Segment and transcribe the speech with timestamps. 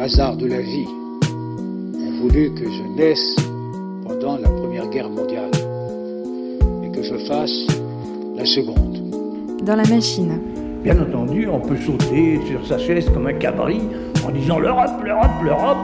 [0.00, 3.36] hasards de la vie ont voulu que je naisse
[4.06, 5.50] pendant la Première Guerre mondiale
[6.82, 7.66] et que je fasse
[8.34, 8.98] la seconde.
[9.62, 10.40] Dans la machine.
[10.82, 13.82] Bien entendu, on peut sauter sur sa chaise comme un cabri
[14.26, 15.78] en disant l'Europe, l'Europe, l'Europe.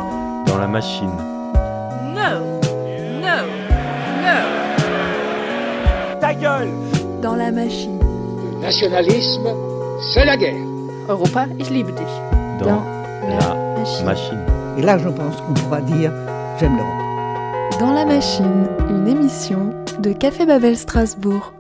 [0.46, 1.10] Dans la machine.
[2.14, 2.40] No,
[3.20, 3.36] no,
[4.22, 4.36] no.
[6.20, 6.70] Ta gueule
[7.20, 7.98] Dans la machine.
[8.00, 9.48] Le nationalisme,
[10.14, 10.64] c'est la guerre.
[11.06, 12.64] Europa, ich liebe dich.
[12.64, 12.82] Dans,
[13.28, 13.65] la
[14.04, 14.38] machine.
[14.78, 16.12] Et là, je pense qu'on pourra dire
[16.58, 17.80] j'aime l'Europe.
[17.80, 21.52] Dans la machine, une émission de Café Babel Strasbourg.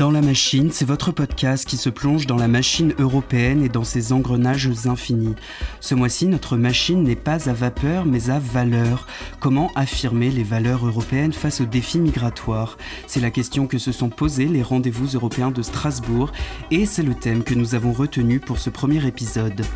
[0.00, 3.84] Dans la machine, c'est votre podcast qui se plonge dans la machine européenne et dans
[3.84, 5.34] ses engrenages infinis.
[5.80, 9.06] Ce mois-ci, notre machine n'est pas à vapeur mais à valeur.
[9.40, 12.78] Comment affirmer les valeurs européennes face aux défis migratoires?
[13.06, 16.32] C'est la question que se sont posés les rendez-vous européens de Strasbourg
[16.70, 19.66] et c'est le thème que nous avons retenu pour ce premier épisode.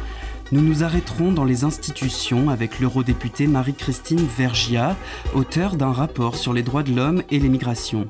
[0.55, 4.97] Nous nous arrêterons dans les institutions avec l'eurodéputée Marie-Christine Vergia,
[5.34, 8.06] auteure d'un rapport sur les droits de l'homme et les migrations.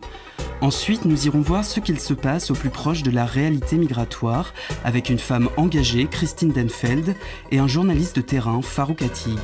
[0.60, 4.52] Ensuite, nous irons voir ce qu'il se passe au plus proche de la réalité migratoire
[4.84, 7.16] avec une femme engagée, Christine Denfeld,
[7.50, 9.38] et un journaliste de terrain, Farouk Attig.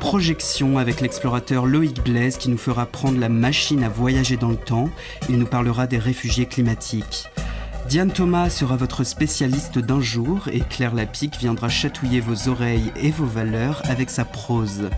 [0.00, 4.56] Projection avec l'explorateur Loïc Blaise qui nous fera prendre la machine à voyager dans le
[4.56, 4.90] temps.
[5.28, 7.28] Il nous parlera des réfugiés climatiques.
[7.88, 13.10] Diane Thomas sera votre spécialiste d'un jour et Claire Lapique viendra chatouiller vos oreilles et
[13.10, 14.90] vos valeurs avec sa prose.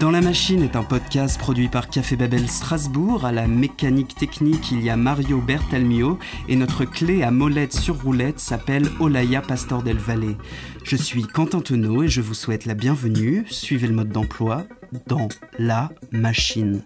[0.00, 3.24] Dans la machine est un podcast produit par Café Babel Strasbourg.
[3.24, 8.02] À la mécanique technique, il y a Mario Bertalmio et notre clé à molette sur
[8.02, 10.34] roulette s'appelle Olaya Pastor del Valle.
[10.82, 13.44] Je suis Quentin Tenot et je vous souhaite la bienvenue.
[13.48, 14.64] Suivez le mode d'emploi
[15.06, 15.28] dans
[15.60, 16.82] la machine.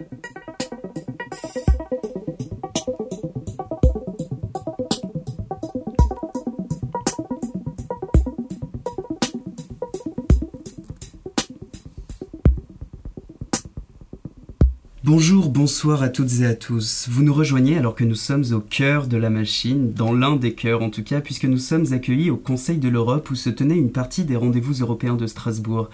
[15.54, 17.06] Bonsoir à toutes et à tous.
[17.08, 20.52] Vous nous rejoignez alors que nous sommes au cœur de la machine, dans l'un des
[20.52, 23.76] cœurs en tout cas, puisque nous sommes accueillis au Conseil de l'Europe où se tenait
[23.76, 25.90] une partie des rendez-vous européens de Strasbourg.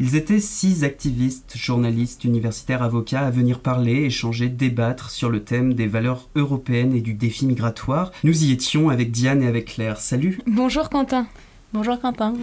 [0.00, 5.74] Ils étaient six activistes, journalistes, universitaires, avocats à venir parler, échanger, débattre sur le thème
[5.74, 8.10] des valeurs européennes et du défi migratoire.
[8.24, 10.00] Nous y étions avec Diane et avec Claire.
[10.00, 11.28] Salut Bonjour Quentin.
[11.72, 12.34] Bonjour Quentin.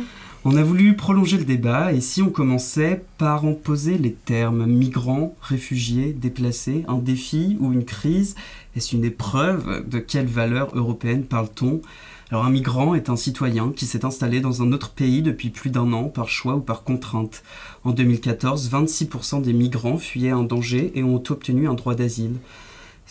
[0.43, 4.65] On a voulu prolonger le débat et si on commençait par en poser les termes
[4.65, 8.33] migrants, réfugiés, déplacés, un défi ou une crise,
[8.75, 11.81] est-ce une épreuve De quelle valeur européenne parle-t-on
[12.31, 15.69] alors un migrant est un citoyen qui s'est installé dans un autre pays depuis plus
[15.69, 17.43] d'un an par choix ou par contrainte.
[17.83, 22.37] En 2014, 26% des migrants fuyaient un danger et ont obtenu un droit d'asile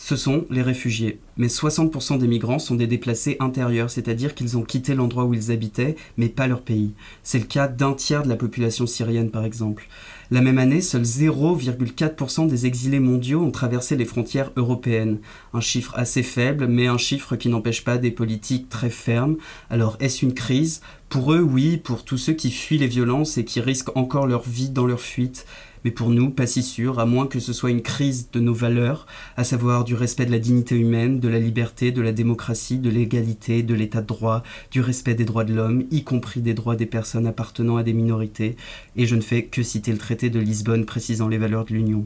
[0.03, 1.19] ce sont les réfugiés.
[1.37, 5.51] Mais 60% des migrants sont des déplacés intérieurs, c'est-à-dire qu'ils ont quitté l'endroit où ils
[5.51, 6.93] habitaient, mais pas leur pays.
[7.21, 9.87] C'est le cas d'un tiers de la population syrienne, par exemple.
[10.31, 15.19] La même année, seuls 0,4% des exilés mondiaux ont traversé les frontières européennes.
[15.53, 19.37] Un chiffre assez faible, mais un chiffre qui n'empêche pas des politiques très fermes.
[19.69, 20.81] Alors, est-ce une crise?
[21.09, 24.41] Pour eux, oui, pour tous ceux qui fuient les violences et qui risquent encore leur
[24.49, 25.45] vie dans leur fuite
[25.83, 28.53] mais pour nous, pas si sûr, à moins que ce soit une crise de nos
[28.53, 32.77] valeurs, à savoir du respect de la dignité humaine, de la liberté, de la démocratie,
[32.77, 36.53] de l'égalité, de l'état de droit, du respect des droits de l'homme, y compris des
[36.53, 38.55] droits des personnes appartenant à des minorités,
[38.95, 42.05] et je ne fais que citer le traité de Lisbonne précisant les valeurs de l'Union.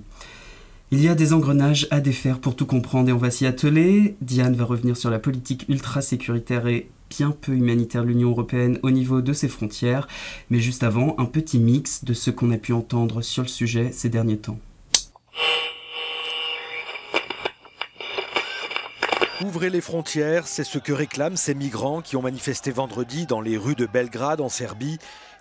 [0.91, 4.16] Il y a des engrenages à défaire pour tout comprendre et on va s'y atteler.
[4.22, 8.78] Diane va revenir sur la politique ultra sécuritaire et bien peu humanitaire de l'Union européenne
[8.84, 10.07] au niveau de ses frontières,
[10.51, 13.91] mais juste avant, un petit mix de ce qu'on a pu entendre sur le sujet
[13.91, 14.59] ces derniers temps.
[19.44, 23.57] Ouvrez les frontières, c'est ce que réclament ces migrants qui ont manifesté vendredi dans les
[23.57, 25.00] rues de Belgrade en Serbie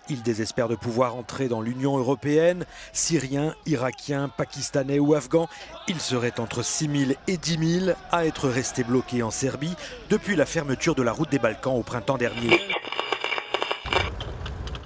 [0.09, 2.65] ils désespèrent de pouvoir entrer dans l'Union européenne.
[2.93, 5.49] Syriens, Irakiens, Pakistanais ou Afghans,
[5.87, 9.75] ils seraient entre 6 000 et 10 000 à être restés bloqués en Serbie
[10.09, 12.59] depuis la fermeture de la route des Balkans au printemps dernier.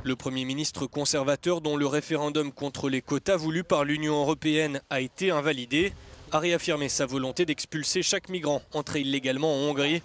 [0.04, 5.01] Le Premier ministre conservateur dont le référendum contre les quotas voulus par l'Union européenne a
[5.01, 5.94] été invalidé
[6.31, 10.01] a réaffirmé sa volonté d'expulser chaque migrant entré illégalement en Hongrie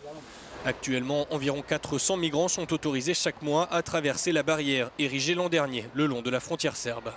[0.66, 5.84] Actuellement, environ 400 migrants sont autorisés chaque mois à traverser la barrière érigée l'an dernier
[5.92, 7.12] le long de la frontière serbe.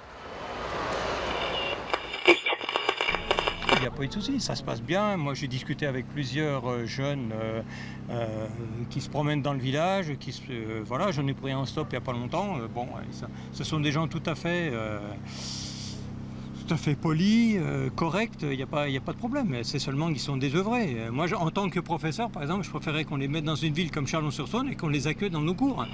[3.77, 5.15] Il n'y a pas eu de souci, ça se passe bien.
[5.17, 7.61] Moi, j'ai discuté avec plusieurs euh, jeunes euh,
[8.09, 8.47] euh,
[8.89, 10.13] qui se promènent dans le village.
[10.19, 10.33] Qui
[10.83, 12.57] voilà, j'en ai pris un stop il n'y a pas longtemps.
[12.73, 12.87] bon,
[13.53, 14.73] ce sont des gens tout à fait
[16.67, 19.63] tout à fait poli, euh, correct, il n'y a, pas, a pas de problème.
[19.63, 20.97] C'est seulement qu'ils sont désœuvrés.
[21.11, 23.89] Moi, en tant que professeur, par exemple, je préférerais qu'on les mette dans une ville
[23.89, 25.85] comme Chalon-sur-Saône et qu'on les accueille dans nos cours.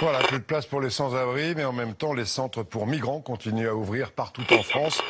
[0.00, 3.20] Voilà, plus de place pour les sans-abri, mais en même temps, les centres pour migrants
[3.20, 5.00] continuent à ouvrir partout en France.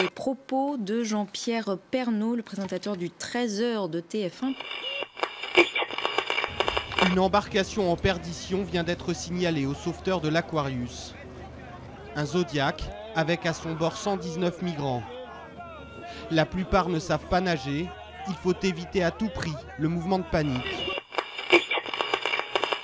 [0.00, 4.54] Les propos de Jean-Pierre Pernaud, le présentateur du 13h de TF1.
[7.10, 11.14] Une embarcation en perdition vient d'être signalée aux sauveteurs de l'Aquarius.
[12.16, 12.82] Un Zodiac
[13.16, 15.02] avec à son bord 119 migrants.
[16.30, 17.88] La plupart ne savent pas nager.
[18.28, 20.94] Il faut éviter à tout prix le mouvement de panique.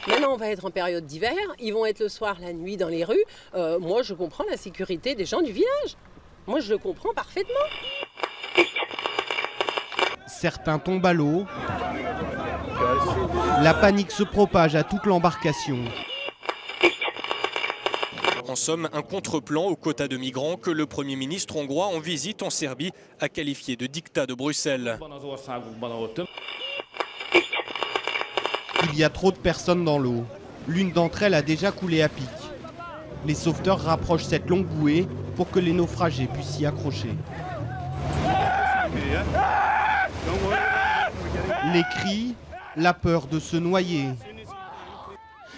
[0.08, 1.36] Maintenant, on va être en période d'hiver.
[1.60, 3.24] Ils vont être le soir, la nuit dans les rues.
[3.54, 5.96] Euh, moi, je comprends la sécurité des gens du village.
[6.48, 7.54] Moi, je le comprends parfaitement.
[10.26, 11.44] Certains tombent à l'eau.
[13.62, 15.78] La panique se propage à toute l'embarcation.
[18.50, 22.42] En somme, un contre-plan au quota de migrants que le Premier ministre hongrois en visite
[22.42, 24.98] en Serbie a qualifié de dictat de Bruxelles.
[28.82, 30.24] Il y a trop de personnes dans l'eau.
[30.66, 32.26] L'une d'entre elles a déjà coulé à pic.
[33.24, 35.06] Les sauveteurs rapprochent cette longue bouée
[35.36, 37.14] pour que les naufragés puissent s'y accrocher.
[41.72, 42.34] Les cris,
[42.76, 44.06] la peur de se noyer.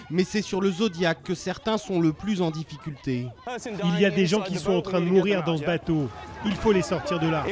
[0.09, 3.27] Mais c'est sur le Zodiac que certains sont le plus en difficulté.
[3.95, 6.09] Il y a des gens qui sont en train de mourir dans ce bateau.
[6.45, 7.43] Il faut les sortir de là.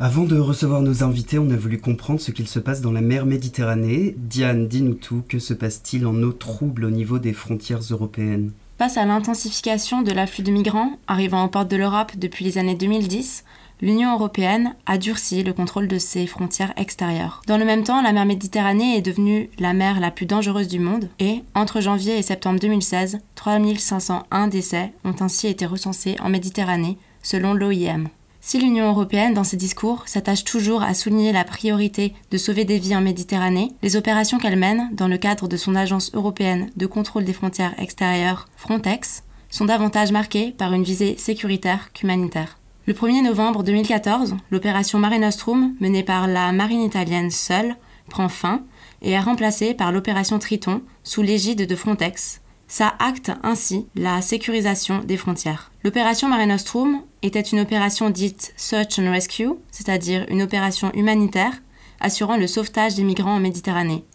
[0.00, 3.00] Avant de recevoir nos invités, on a voulu comprendre ce qu'il se passe dans la
[3.00, 4.14] mer Méditerranée.
[4.16, 8.52] Diane, dis-nous tout, que se passe-t-il en eau trouble au niveau des frontières européennes?
[8.78, 12.76] Face à l'intensification de l'afflux de migrants arrivant aux portes de l'Europe depuis les années
[12.76, 13.42] 2010,
[13.80, 17.42] l'Union européenne a durci le contrôle de ses frontières extérieures.
[17.46, 20.78] Dans le même temps, la mer Méditerranée est devenue la mer la plus dangereuse du
[20.78, 26.98] monde et, entre janvier et septembre 2016, 3501 décès ont ainsi été recensés en Méditerranée,
[27.22, 28.08] selon l'OIM.
[28.40, 32.78] Si l'Union européenne, dans ses discours, s'attache toujours à souligner la priorité de sauver des
[32.78, 36.86] vies en Méditerranée, les opérations qu'elle mène, dans le cadre de son agence européenne de
[36.86, 42.58] contrôle des frontières extérieures, Frontex, sont davantage marquées par une visée sécuritaire qu'humanitaire.
[42.88, 47.76] Le 1er novembre 2014, l'opération Mare Nostrum, menée par la marine italienne seule,
[48.08, 48.62] prend fin
[49.02, 55.00] et est remplacée par l'opération Triton, sous l'égide de Frontex, ça acte ainsi la sécurisation
[55.04, 55.70] des frontières.
[55.84, 61.60] L'opération Mare Nostrum était une opération dite Search and Rescue, c'est-à-dire une opération humanitaire
[62.00, 64.06] assurant le sauvetage des migrants en Méditerranée.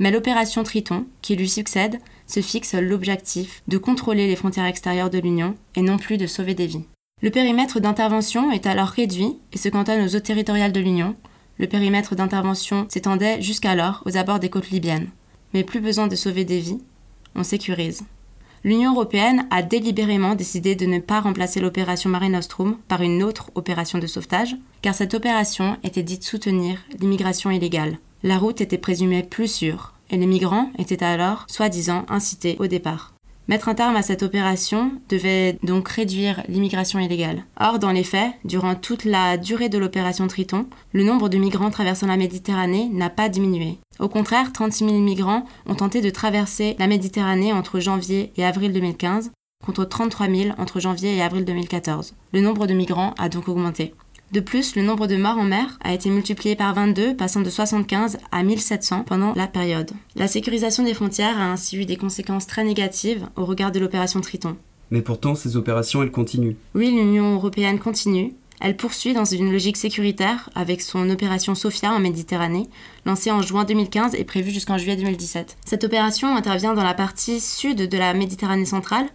[0.00, 5.18] Mais l'opération Triton, qui lui succède, se fixe l'objectif de contrôler les frontières extérieures de
[5.18, 6.84] l'Union et non plus de sauver des vies.
[7.20, 11.16] Le périmètre d'intervention est alors réduit et se cantonne aux eaux territoriales de l'Union.
[11.58, 15.10] Le périmètre d'intervention s'étendait jusqu'alors aux abords des côtes libyennes.
[15.52, 16.80] Mais plus besoin de sauver des vies,
[17.34, 18.04] on sécurise.
[18.62, 23.50] L'Union européenne a délibérément décidé de ne pas remplacer l'opération Mare Nostrum par une autre
[23.56, 27.98] opération de sauvetage, car cette opération était dite soutenir l'immigration illégale.
[28.22, 33.17] La route était présumée plus sûre, et les migrants étaient alors, soi-disant, incités au départ.
[33.48, 37.44] Mettre un terme à cette opération devait donc réduire l'immigration illégale.
[37.58, 41.70] Or, dans les faits, durant toute la durée de l'opération Triton, le nombre de migrants
[41.70, 43.78] traversant la Méditerranée n'a pas diminué.
[44.00, 48.70] Au contraire, 36 000 migrants ont tenté de traverser la Méditerranée entre janvier et avril
[48.74, 49.32] 2015,
[49.64, 52.12] contre 33 000 entre janvier et avril 2014.
[52.34, 53.94] Le nombre de migrants a donc augmenté.
[54.30, 57.48] De plus, le nombre de morts en mer a été multiplié par 22, passant de
[57.48, 59.90] 75 à 1700 pendant la période.
[60.16, 64.20] La sécurisation des frontières a ainsi eu des conséquences très négatives au regard de l'opération
[64.20, 64.56] Triton.
[64.90, 66.56] Mais pourtant, ces opérations, elles continuent.
[66.74, 68.34] Oui, l'Union européenne continue.
[68.60, 72.68] Elle poursuit dans une logique sécuritaire avec son opération Sophia en Méditerranée,
[73.06, 75.56] lancée en juin 2015 et prévue jusqu'en juillet 2017.
[75.64, 79.06] Cette opération intervient dans la partie sud de la Méditerranée centrale,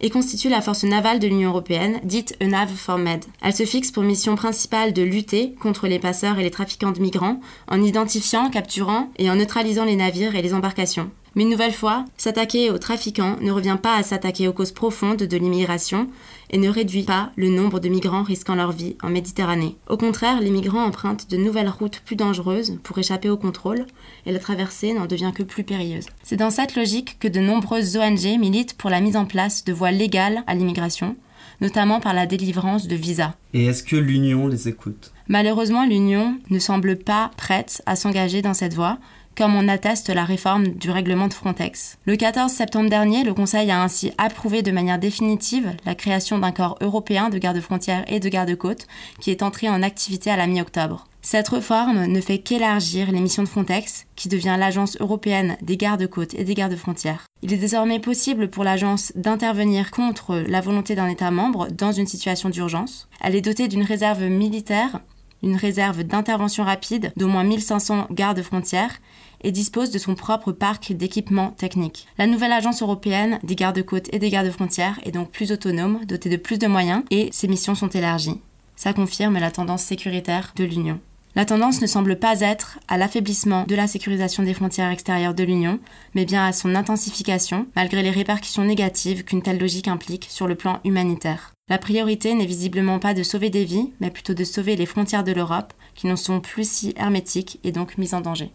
[0.00, 3.24] et constitue la force navale de l'Union européenne, dite ENAV Med.
[3.42, 7.00] Elle se fixe pour mission principale de lutter contre les passeurs et les trafiquants de
[7.00, 11.10] migrants en identifiant, capturant et en neutralisant les navires et les embarcations.
[11.34, 15.22] Mais une nouvelle fois, s'attaquer aux trafiquants ne revient pas à s'attaquer aux causes profondes
[15.22, 16.08] de l'immigration
[16.50, 19.76] et ne réduit pas le nombre de migrants risquant leur vie en Méditerranée.
[19.88, 23.86] Au contraire, les migrants empruntent de nouvelles routes plus dangereuses pour échapper au contrôle
[24.26, 26.06] et la traversée n'en devient que plus périlleuse.
[26.22, 29.72] C'est dans cette logique que de nombreuses ONG militent pour la mise en place de
[29.72, 31.16] voies légales à l'immigration,
[31.60, 33.34] notamment par la délivrance de visas.
[33.54, 35.12] Et est-ce que l'Union les écoute?
[35.28, 38.98] Malheureusement, l'Union ne semble pas prête à s'engager dans cette voie,
[39.36, 41.98] comme en atteste la réforme du règlement de Frontex.
[42.04, 46.52] Le 14 septembre dernier, le Conseil a ainsi approuvé de manière définitive la création d'un
[46.52, 48.86] corps européen de garde-frontières et de garde-côtes
[49.20, 51.06] qui est entré en activité à la mi-octobre.
[51.22, 56.34] Cette réforme ne fait qu'élargir les missions de Frontex, qui devient l'agence européenne des gardes-côtes
[56.34, 57.26] et des gardes-frontières.
[57.42, 62.06] Il est désormais possible pour l'agence d'intervenir contre la volonté d'un État membre dans une
[62.06, 63.08] situation d'urgence.
[63.20, 65.00] Elle est dotée d'une réserve militaire
[65.42, 69.00] une réserve d'intervention rapide d'au moins 1500 gardes frontières
[69.42, 72.06] et dispose de son propre parc d'équipements techniques.
[72.18, 76.36] La nouvelle agence européenne des gardes-côtes et des gardes-frontières est donc plus autonome, dotée de
[76.36, 78.40] plus de moyens et ses missions sont élargies.
[78.76, 81.00] Ça confirme la tendance sécuritaire de l'Union.
[81.36, 85.44] La tendance ne semble pas être à l'affaiblissement de la sécurisation des frontières extérieures de
[85.44, 85.78] l'Union,
[86.14, 90.56] mais bien à son intensification, malgré les répercussions négatives qu'une telle logique implique sur le
[90.56, 91.52] plan humanitaire.
[91.68, 95.22] La priorité n'est visiblement pas de sauver des vies, mais plutôt de sauver les frontières
[95.22, 98.50] de l'Europe, qui ne sont plus si hermétiques et donc mises en danger.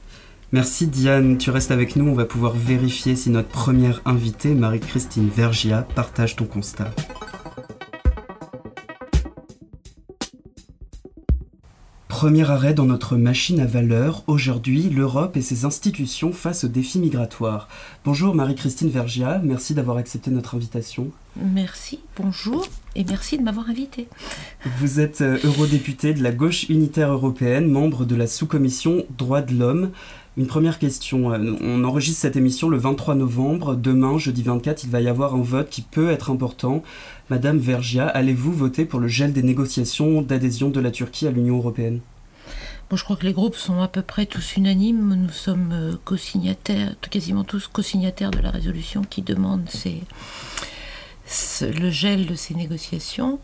[0.55, 5.27] Merci Diane, tu restes avec nous, on va pouvoir vérifier si notre première invitée, Marie-Christine
[5.27, 6.91] Vergia, partage ton constat.
[12.07, 14.23] Premier arrêt dans notre machine à valeur.
[14.27, 17.67] Aujourd'hui, l'Europe et ses institutions face aux défis migratoires.
[18.05, 21.11] Bonjour Marie-Christine Vergia, merci d'avoir accepté notre invitation.
[21.35, 24.07] Merci, bonjour et merci de m'avoir invité.
[24.79, 29.53] Vous êtes euh, eurodéputée de la gauche unitaire européenne, membre de la sous-commission Droits de
[29.53, 29.91] l'homme.
[30.37, 31.31] Une première question.
[31.31, 33.75] Euh, on enregistre cette émission le 23 novembre.
[33.75, 36.83] Demain, jeudi 24, il va y avoir un vote qui peut être important.
[37.29, 41.57] Madame Vergia, allez-vous voter pour le gel des négociations d'adhésion de la Turquie à l'Union
[41.57, 42.01] européenne?
[42.89, 45.15] Bon, je crois que les groupes sont à peu près tous unanimes.
[45.15, 50.01] Nous sommes euh, co-signataires, quasiment tous co-signataires de la résolution qui demande ces,
[51.61, 53.39] le gel de ces négociations.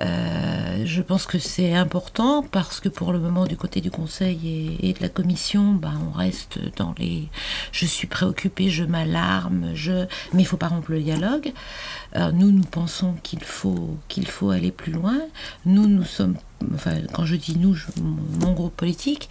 [0.00, 4.78] Euh, je pense que c'est important parce que pour le moment, du côté du Conseil
[4.80, 7.28] et, de la Commission, ben, on reste dans les
[7.72, 10.06] je suis préoccupé, je m'alarme, je...
[10.32, 11.52] mais il faut pas rompre le dialogue.
[12.16, 15.18] Euh, nous, nous pensons qu'il faut, qu'il faut aller plus loin.
[15.64, 16.36] Nous, nous sommes
[16.74, 17.76] Enfin, quand je dis nous,
[18.40, 19.28] mon groupe politique,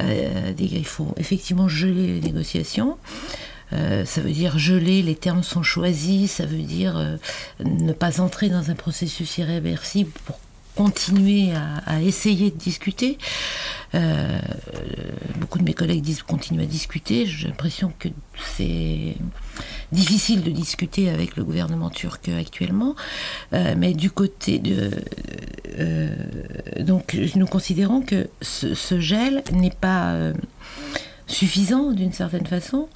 [0.00, 2.98] euh, il faut effectivement geler les négociations.
[3.74, 7.16] Euh, ça veut dire geler, les termes sont choisis, ça veut dire euh,
[7.64, 10.38] ne pas entrer dans un processus irréversible pour
[10.76, 11.52] continuer
[11.86, 13.16] à, essayer de discuter.
[13.94, 14.40] Euh,
[15.36, 17.26] beaucoup de mes collègues disent continuer à discuter.
[17.26, 18.08] J'ai l'impression que
[18.56, 19.14] c'est
[19.92, 22.96] difficile de discuter avec le gouvernement turc actuellement.
[23.52, 24.90] mais du côté de...
[26.80, 30.32] donc nous considérons que ce gel n'est pas
[31.26, 32.88] suffisant d'une certaine façon.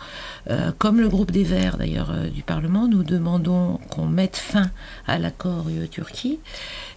[0.51, 4.71] Euh, comme le groupe des Verts d'ailleurs euh, du Parlement, nous demandons qu'on mette fin
[5.07, 6.39] à l'accord UE-Turquie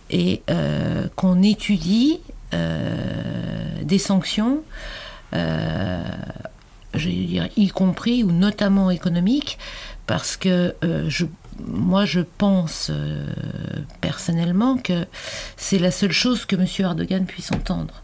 [0.10, 2.20] et euh, qu'on étudie
[3.84, 4.62] des sanctions,
[5.32, 5.70] je
[6.94, 9.58] dire y compris ou notamment économiques,
[10.06, 10.76] parce que
[11.66, 12.92] moi je pense
[14.02, 15.06] personnellement que
[15.56, 16.66] c'est la seule chose que M.
[16.80, 18.04] Erdogan puisse entendre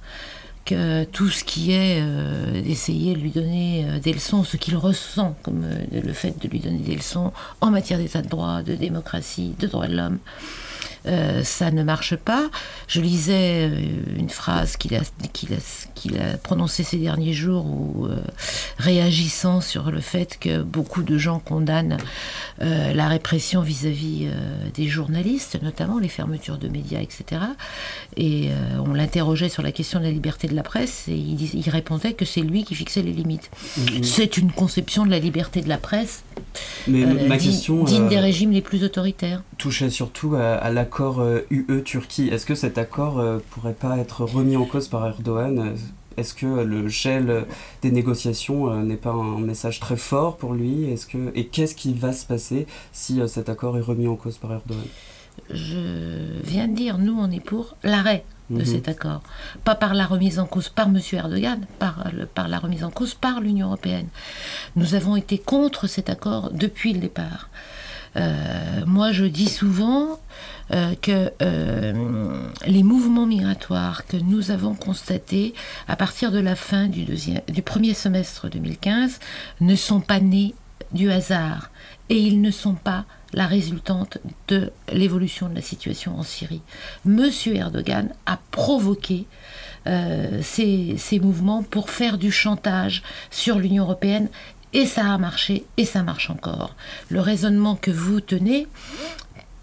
[1.11, 5.35] tout ce qui est euh, d'essayer de lui donner euh, des leçons, ce qu'il ressent
[5.43, 7.31] comme euh, le fait de lui donner des leçons
[7.61, 10.19] en matière d'état de droit, de démocratie, de droits de l'homme,
[11.07, 12.49] euh, ça ne marche pas.
[12.87, 13.79] Je lisais euh,
[14.17, 15.01] une phrase qu'il a,
[15.33, 18.17] qu'il a, a, prononcée ces derniers jours, où, euh,
[18.77, 21.97] réagissant sur le fait que beaucoup de gens condamnent
[22.59, 24.29] la répression vis-à-vis
[24.73, 27.41] des journalistes, notamment les fermetures de médias, etc.
[28.15, 28.49] Et
[28.83, 32.13] on l'interrogeait sur la question de la liberté de la presse, et il, il répondait
[32.13, 33.51] que c'est lui qui fixait les limites.
[33.53, 34.03] Mm-hmm.
[34.03, 36.23] C'est une conception de la liberté de la presse
[36.87, 39.43] mais ma question, digne des régimes les plus autoritaires.
[39.57, 42.29] Touchait surtout à, à l'accord l'accord UE-Turquie.
[42.29, 45.75] Euh, Est-ce que cet accord euh, pourrait pas être remis en cause par Erdogan?
[46.17, 47.45] Est-ce que le gel
[47.83, 50.85] des négociations euh, n'est pas un message très fort pour lui?
[50.85, 54.39] Est-ce que et qu'est-ce qui va se passer si cet accord est remis en cause
[54.39, 54.85] par Erdogan?
[55.51, 58.65] Je viens de dire, nous, on est pour l'arrêt de mhm.
[58.65, 59.21] cet accord,
[59.63, 60.99] pas par la remise en cause par M.
[61.13, 64.07] Erdogan, par, par la remise en cause par l'Union européenne.
[64.75, 67.49] Nous avons été contre cet accord depuis le départ.
[68.87, 70.19] moi, je dis souvent,
[70.73, 75.53] euh, que euh, les mouvements migratoires que nous avons constatés
[75.87, 77.05] à partir de la fin du,
[77.63, 79.19] premier semestre 2015
[79.61, 80.53] ne sont pas nés
[80.91, 81.71] du hasard
[82.09, 86.61] et ils ne sont pas la résultante de l'évolution de la situation en Syrie.
[87.05, 89.25] Monsieur Erdogan a provoqué
[89.87, 94.27] euh, ces, mouvements pour faire du chantage sur l'Union européenne
[94.73, 96.75] et ça a marché et ça marche encore.
[97.09, 98.67] Le raisonnement que vous tenez,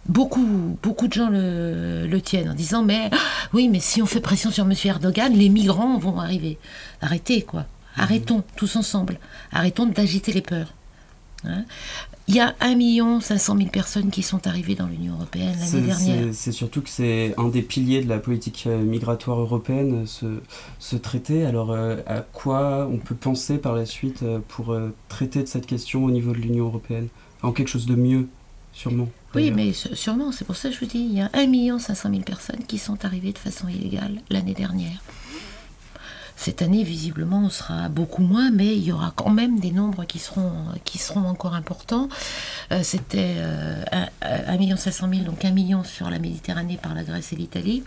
[0.06, 3.10] beaucoup, beaucoup de gens le, tiennent en disant mais
[3.52, 4.72] oui, mais si on fait pression sur M.
[4.84, 6.58] Erdogan, les migrants vont arriver.
[7.00, 7.66] Arrêtez quoi.
[7.96, 9.18] Arrêtons tous ensemble.
[9.52, 10.72] Arrêtons d'agiter les peurs.
[11.46, 11.66] Hein.
[12.26, 16.28] il y a 1 500 000 personnes qui sont arrivées dans l'Union européenne l'année dernière.
[16.32, 20.40] C'est surtout que c'est un des piliers de la politique euh, migratoire européenne, ce,
[20.78, 21.44] ce traité.
[21.44, 24.74] Alors, euh, à quoi on peut penser par la suite euh, pour
[25.10, 27.08] traiter de cette question au niveau de l'Union européenne?
[27.42, 28.26] En quelque chose de mieux,
[28.72, 29.10] sûrement.
[29.34, 32.10] Oui, mais sûrement, c'est pour ça que je vous dis, il y a 1 500
[32.10, 35.02] 000 personnes qui sont arrivées de façon illégale l'année dernière.
[36.36, 40.04] Cette année, visiblement, on sera beaucoup moins, mais il y aura quand même des nombres
[40.04, 40.52] qui seront,
[40.84, 42.08] qui seront encore importants.
[42.72, 43.84] Euh, C'était euh,
[44.20, 47.82] 1 million 500 000, donc 1 million sur la Méditerranée par la Grèce et l'Italie.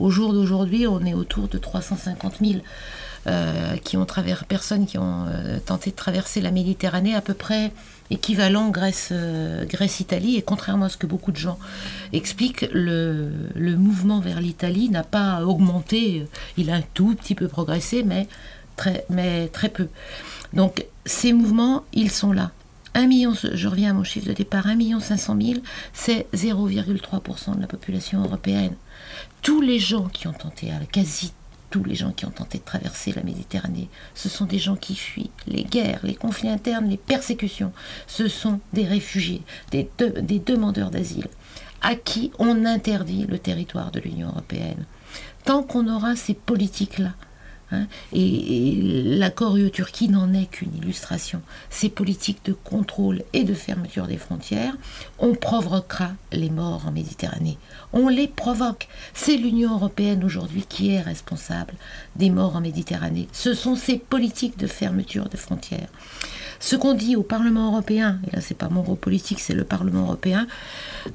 [0.00, 2.60] Au jour d'aujourd'hui, on est autour de 350 000
[3.26, 7.32] euh, qui ont traversé, personnes qui ont euh, tenté de traverser la Méditerranée, à peu
[7.32, 7.72] près
[8.10, 8.70] équivalent
[9.12, 10.36] euh, Grèce-Italie.
[10.36, 11.58] Et contrairement à ce que beaucoup de gens
[12.12, 16.26] expliquent, le, le mouvement vers l'Italie n'a pas augmenté.
[16.58, 18.28] Il a un tout petit peu progressé, mais
[18.76, 19.88] très, mais très peu.
[20.52, 22.50] Donc ces mouvements, ils sont là.
[22.94, 25.60] 1 million, je reviens à mon chiffre de départ, 1 million 500 000,
[25.92, 28.74] c'est 0,3% de la population européenne.
[29.42, 31.32] Tous les gens qui ont tenté, à la quasi
[31.74, 34.94] tous les gens qui ont tenté de traverser la Méditerranée, ce sont des gens qui
[34.94, 37.72] fuient les guerres, les conflits internes, les persécutions.
[38.06, 41.26] Ce sont des réfugiés, des, de, des demandeurs d'asile,
[41.82, 44.84] à qui on interdit le territoire de l'Union européenne.
[45.42, 47.14] Tant qu'on aura ces politiques-là,
[47.72, 51.40] Hein, et, et l'accord UE-Turquie n'en est qu'une illustration.
[51.70, 54.74] Ces politiques de contrôle et de fermeture des frontières,
[55.18, 57.58] on provoquera les morts en Méditerranée.
[57.96, 58.88] On les provoque.
[59.14, 61.74] C'est l'Union européenne aujourd'hui qui est responsable
[62.16, 63.28] des morts en Méditerranée.
[63.32, 65.88] Ce sont ces politiques de fermeture des frontières.
[66.58, 69.62] Ce qu'on dit au Parlement européen, et là c'est pas mon rôle politique, c'est le
[69.62, 70.48] Parlement européen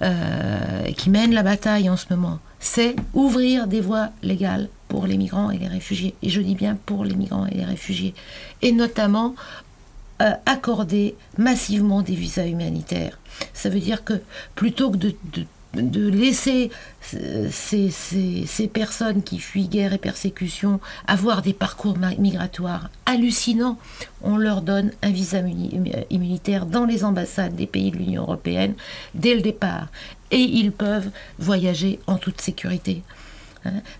[0.01, 5.17] euh, qui mène la bataille en ce moment, c'est ouvrir des voies légales pour les
[5.17, 6.15] migrants et les réfugiés.
[6.21, 8.13] Et je dis bien pour les migrants et les réfugiés.
[8.61, 9.35] Et notamment
[10.21, 13.19] euh, accorder massivement des visas humanitaires.
[13.53, 14.21] Ça veut dire que
[14.55, 16.71] plutôt que de, de de laisser
[17.01, 23.77] ces, ces, personnes qui fuient guerre et persécution avoir des parcours migratoires hallucinants,
[24.21, 25.39] on leur donne un visa
[26.09, 28.73] immunitaire dans les ambassades des pays de l'Union européenne
[29.13, 29.87] dès le départ.
[30.31, 31.09] Et ils peuvent
[31.39, 33.01] voyager en toute sécurité.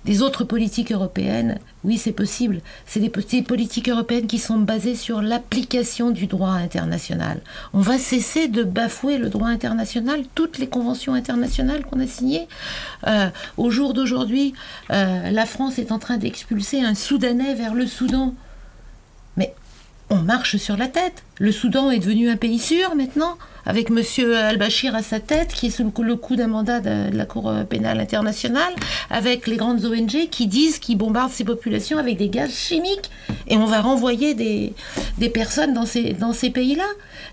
[0.05, 2.61] Des autres politiques européennes, oui, c'est possible.
[2.85, 7.41] C'est des, des, politiques européennes qui sont basées sur l'application du droit international.
[7.73, 12.47] On va cesser de bafouer le droit international, toutes les conventions internationales qu'on a signées.
[13.07, 14.53] Euh, au jour d'aujourd'hui,
[14.91, 18.33] euh, la France est en train d'expulser un Soudanais vers le Soudan.
[19.35, 19.53] Mais
[20.09, 21.23] on marche sur la tête.
[21.37, 23.37] Le Soudan est devenu un pays sûr maintenant
[23.69, 24.01] avec M.
[24.33, 27.99] al-Bashir à sa tête, qui est sous le coup d'un mandat de la Cour pénale
[27.99, 28.73] internationale,
[29.11, 33.11] avec les grandes ONG qui disent qu'ils bombardent ces populations avec des gaz chimiques.
[33.47, 34.73] Et on va renvoyer des,
[35.19, 36.87] des personnes dans ces, dans ces pays-là.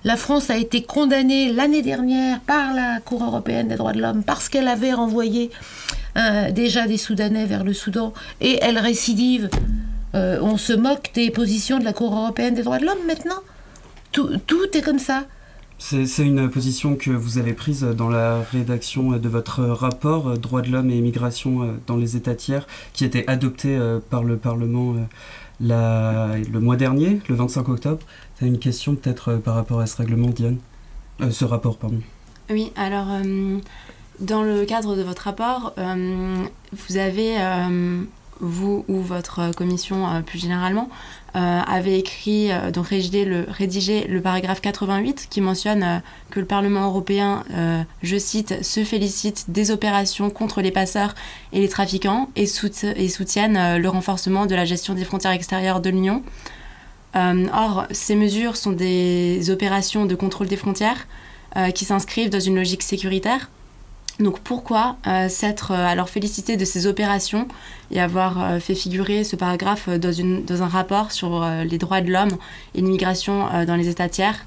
[0.05, 4.23] La France a été condamnée l'année dernière par la Cour européenne des droits de l'homme
[4.23, 5.51] parce qu'elle avait renvoyé
[6.19, 9.49] euh, déjà des Soudanais vers le Soudan et elle récidive.
[10.15, 13.41] Euh, on se moque des positions de la Cour européenne des droits de l'homme maintenant.
[14.13, 15.25] Tout, tout est comme ça.
[15.79, 20.63] C'est une position que vous avez prise dans la rédaction de votre rapport euh, Droits
[20.63, 23.79] de l'homme et immigration dans les États tiers, qui a été adopté
[24.11, 24.95] par le Parlement
[25.61, 28.03] le mois dernier, le 25 octobre.
[28.39, 30.59] Tu as une question peut-être par rapport à ce règlement, Diane?
[31.21, 32.01] Euh, Ce rapport, pardon.
[32.51, 33.59] Oui, alors, euh,
[34.21, 37.37] dans le cadre de votre rapport, euh, vous avez,
[38.41, 45.27] vous ou votre commission plus généralement, euh, avait écrit, euh, donc rédigé le, paragraphe 88
[45.29, 45.99] qui mentionne euh,
[46.31, 47.45] que le Parlement européen,
[48.03, 51.15] je cite, se félicite des opérations contre les passeurs
[51.53, 55.81] et les trafiquants et, sout et soutiennent le renforcement de la gestion des frontières extérieures
[55.81, 56.23] de l'Union.
[57.15, 61.07] or, ces mesures sont des opérations de contrôle des frontières
[61.75, 63.51] qui s'inscrivent dans une logique sécuritaire
[64.19, 67.47] donc pourquoi euh, s'être euh, alors félicité de ces opérations
[67.91, 72.37] et avoir euh, fait figurer ce paragraphe dans, un rapport sur les droits de l'homme
[72.75, 74.47] et l'immigration dans les États tiers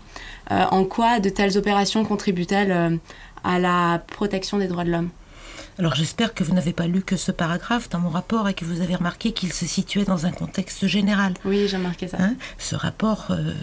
[0.50, 3.00] En quoi de telles opérations contribuent-elles
[3.44, 5.10] à la protection des droits de l'homme?
[5.80, 8.65] Alors j'espère que vous n'avez pas lu que ce paragraphe dans mon rapport et que
[8.65, 11.34] vous avez remarqué qu'il se situait dans un contexte général.
[11.46, 12.18] Oui, j'ai remarqué ça.
[12.20, 13.54] Hein ce rapport euh,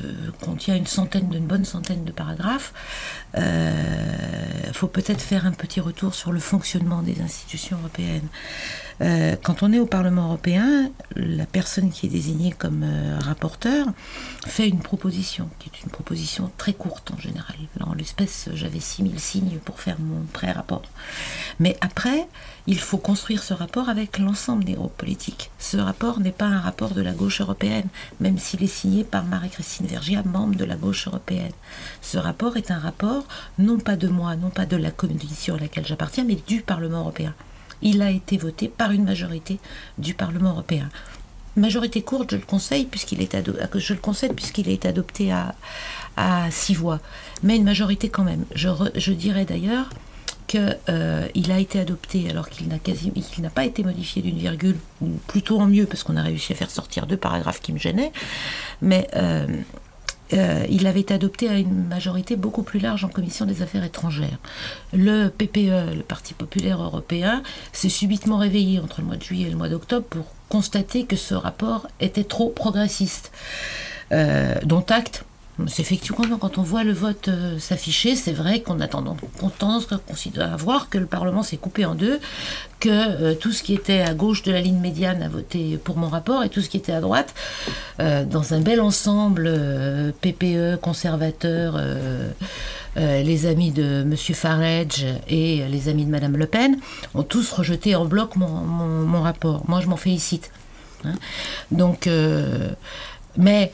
[0.42, 2.72] contient une centaine, d'une bonne centaine de paragraphes.
[3.34, 8.28] Il euh, faut peut-être faire un petit retour sur le fonctionnement des institutions européennes.
[9.02, 13.86] Euh, quand on est au Parlement européen, la personne qui est désignée comme euh, rapporteur
[14.46, 17.56] fait une proposition, qui est une proposition très courte en général.
[17.80, 20.82] En l'espèce, j'avais 6000 signes pour faire mon pré-rapport.
[21.60, 22.26] Mais après,
[22.66, 25.50] il faut construire ce rapport avec l'ensemble des groupes politiques.
[25.58, 27.88] Ce rapport n'est pas un rapport de la gauche européenne,
[28.20, 31.52] même s'il est signé par Marie-Christine Vergiat, membre de la gauche européenne.
[32.00, 33.26] Ce rapport est un rapport,
[33.58, 37.00] non pas de moi, non pas de la commission à laquelle j'appartiens, mais du Parlement
[37.00, 37.34] européen
[37.82, 39.58] il a été voté par une majorité
[39.98, 40.88] du Parlement européen.
[41.56, 43.36] Majorité courte, je le conseille, puisqu'il est
[43.74, 45.54] je le concède puisqu'il été adopté à,
[46.50, 47.00] six voix,
[47.42, 48.44] mais une majorité quand même.
[48.54, 49.90] Je, dirais d'ailleurs
[50.46, 54.38] qu'il euh, a été adopté alors qu'il n'a quasi, qu'il n'a pas été modifié d'une
[54.38, 57.72] virgule, ou plutôt en mieux parce qu'on a réussi à faire sortir deux paragraphes qui
[57.72, 58.12] me gênaient,
[58.80, 59.46] mais euh,
[60.32, 63.84] euh, il avait été adopté à une majorité beaucoup plus large en commission des affaires
[63.84, 64.38] étrangères.
[64.92, 69.50] Le PPE, le Parti populaire européen, s'est subitement réveillé entre le mois de juillet et
[69.50, 73.32] le mois d'octobre pour constater que ce rapport était trop progressiste.
[74.10, 75.25] dont acte,
[75.68, 79.16] c'est effectivement quand on voit le vote euh, s'afficher, c'est vrai qu'on a tendance,
[80.38, 82.20] à voir que le Parlement s'est coupé en deux,
[82.78, 85.96] que euh, tout ce qui était à gauche de la ligne médiane a voté pour
[85.96, 87.34] mon rapport et tout ce qui était à droite,
[88.00, 89.50] euh, dans un bel ensemble
[90.20, 91.80] PPE, conservateurs,
[92.96, 94.14] les amis de M.
[94.16, 96.78] Farage et les amis de Mme Le Pen,
[97.14, 99.62] ont tous rejeté en bloc mon, rapport.
[99.68, 100.50] Moi, je m'en félicite.
[101.04, 101.14] Hein.
[101.70, 102.08] Donc,
[103.38, 103.72] mais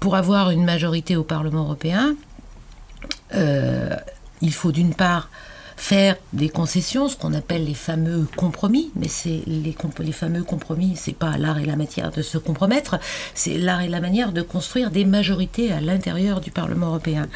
[0.00, 2.16] pour avoir une majorité au Parlement européen,
[3.34, 3.94] euh,
[4.40, 5.28] il faut d'une part
[5.80, 9.74] faire des concessions, ce qu'on appelle les fameux compromis, mais c'est les,
[10.12, 13.00] fameux compromis, c'est pas l'art et la matière de se compromettre,
[13.34, 17.28] c'est l'art et la manière de construire des majorités à l'intérieur du Parlement européen.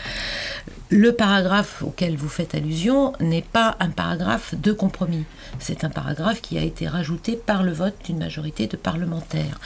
[0.91, 5.25] Le paragraphe auquel vous faites allusion n'est pas un paragraphe de compromis.
[5.59, 9.59] C'est un paragraphe qui a été rajouté par le vote d'une majorité de parlementaires.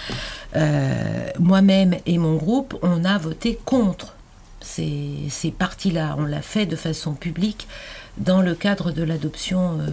[0.55, 4.15] Euh, moi-même et mon groupe, on a voté contre
[4.61, 6.15] ces parties-là.
[6.19, 7.67] On l'a fait de façon publique
[8.19, 9.89] dans le cadre de l'adoption euh,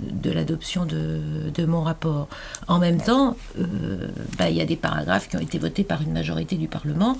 [0.00, 2.28] de l'adoption de, mon rapport.
[2.68, 6.02] En même temps, euh, bah, il y a des paragraphes qui ont été votés par
[6.02, 7.16] une majorité du Parlement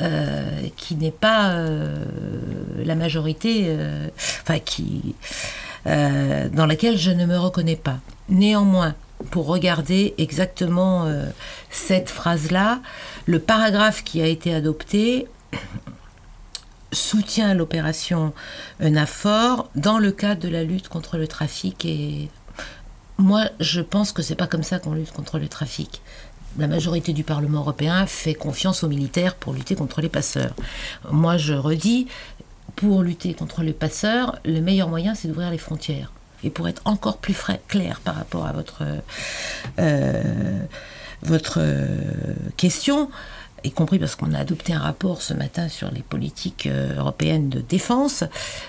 [0.00, 1.54] euh, qui n'est pas
[2.84, 3.76] la majorité,
[4.42, 5.14] enfin qui
[5.84, 7.98] dans laquelle je ne me reconnais pas.
[8.28, 8.94] Néanmoins,
[9.30, 11.06] pour regarder exactement
[11.70, 12.80] cette phrase-là,
[13.26, 15.26] le paragraphe qui a été adopté
[16.92, 18.32] soutient l'opération
[18.80, 21.84] EUNAFOR dans le cadre de la lutte contre le trafic.
[21.84, 22.28] Et
[23.18, 26.02] moi, je pense que c'est pas comme ça qu'on lutte contre le trafic.
[26.58, 30.54] La majorité du Parlement européen fait confiance aux militaires pour lutter contre les passeurs.
[31.10, 32.06] Moi, je redis,
[32.76, 36.12] pour lutter contre les passeurs, le meilleur moyen, c'est d'ouvrir les frontières.
[36.44, 38.82] Et pour être encore plus frais, clair par rapport à votre,
[39.78, 40.60] euh,
[41.22, 41.98] votre euh,
[42.56, 43.10] question,
[43.64, 47.48] y compris parce qu'on a adopté un rapport ce matin sur les politiques euh, européennes
[47.48, 48.24] de défense.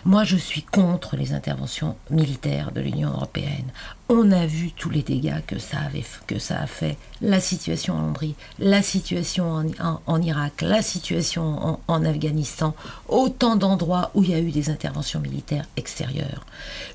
[0.06, 3.72] Moi, je suis contre les interventions militaires de l'Union européenne.
[4.10, 6.98] On a vu tous les dégâts que ça, a fait.
[7.20, 9.66] La situation en Hongrie, la situation
[10.06, 12.74] en, Irak, la situation en, Afghanistan,
[13.10, 16.46] autant d'endroits où il y a eu des interventions militaires extérieures.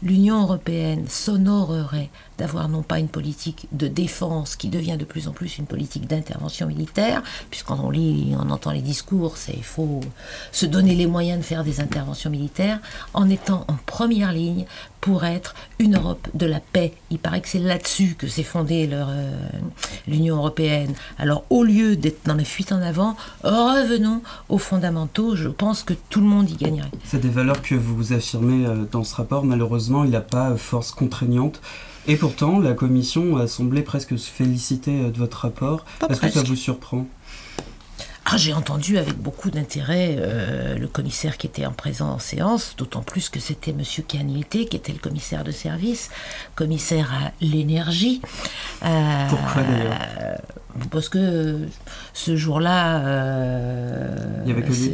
[0.03, 5.33] L'Union européenne s'honorerait d'avoir non pas une politique de défense qui devient de plus en
[5.33, 10.01] plus une politique d'intervention militaire, puisqu'on on lit, on entend les discours, c'est il faut
[10.51, 12.81] se donner les moyens de faire des interventions militaires,
[13.13, 14.65] en étant en première ligne
[15.03, 16.95] pour être une Europe de la paix.
[17.11, 19.33] Il paraît que c'est là-dessus que s'est fondée euh,
[20.07, 20.95] l'Union européenne.
[21.19, 25.35] Alors au lieu d'être dans les fuites en avant, revenons aux fondamentaux.
[25.35, 26.91] Je pense que tout le monde y gagnerait.
[27.05, 29.45] C'est des valeurs que vous affirmez euh, dans ce rapport.
[29.45, 31.61] Malheureusement, il n'a pas force contraignante.
[32.07, 35.85] Et pourtant, la Commission a semblé presque se féliciter euh, de votre rapport.
[36.09, 37.07] Est-ce que ça vous surprend?
[38.25, 42.75] Ah, j'ai entendu avec beaucoup d'intérêt euh, le commissaire qui était en présent en séance,
[42.77, 43.83] d'autant plus que c'était M.
[44.07, 46.09] Cagneté qui était le commissaire de service,
[46.55, 48.23] commissaire à l'énergie.
[48.85, 49.99] Euh, Pourquoi d'ailleurs
[50.91, 51.67] Parce que
[52.15, 54.45] ce jour-là, euh,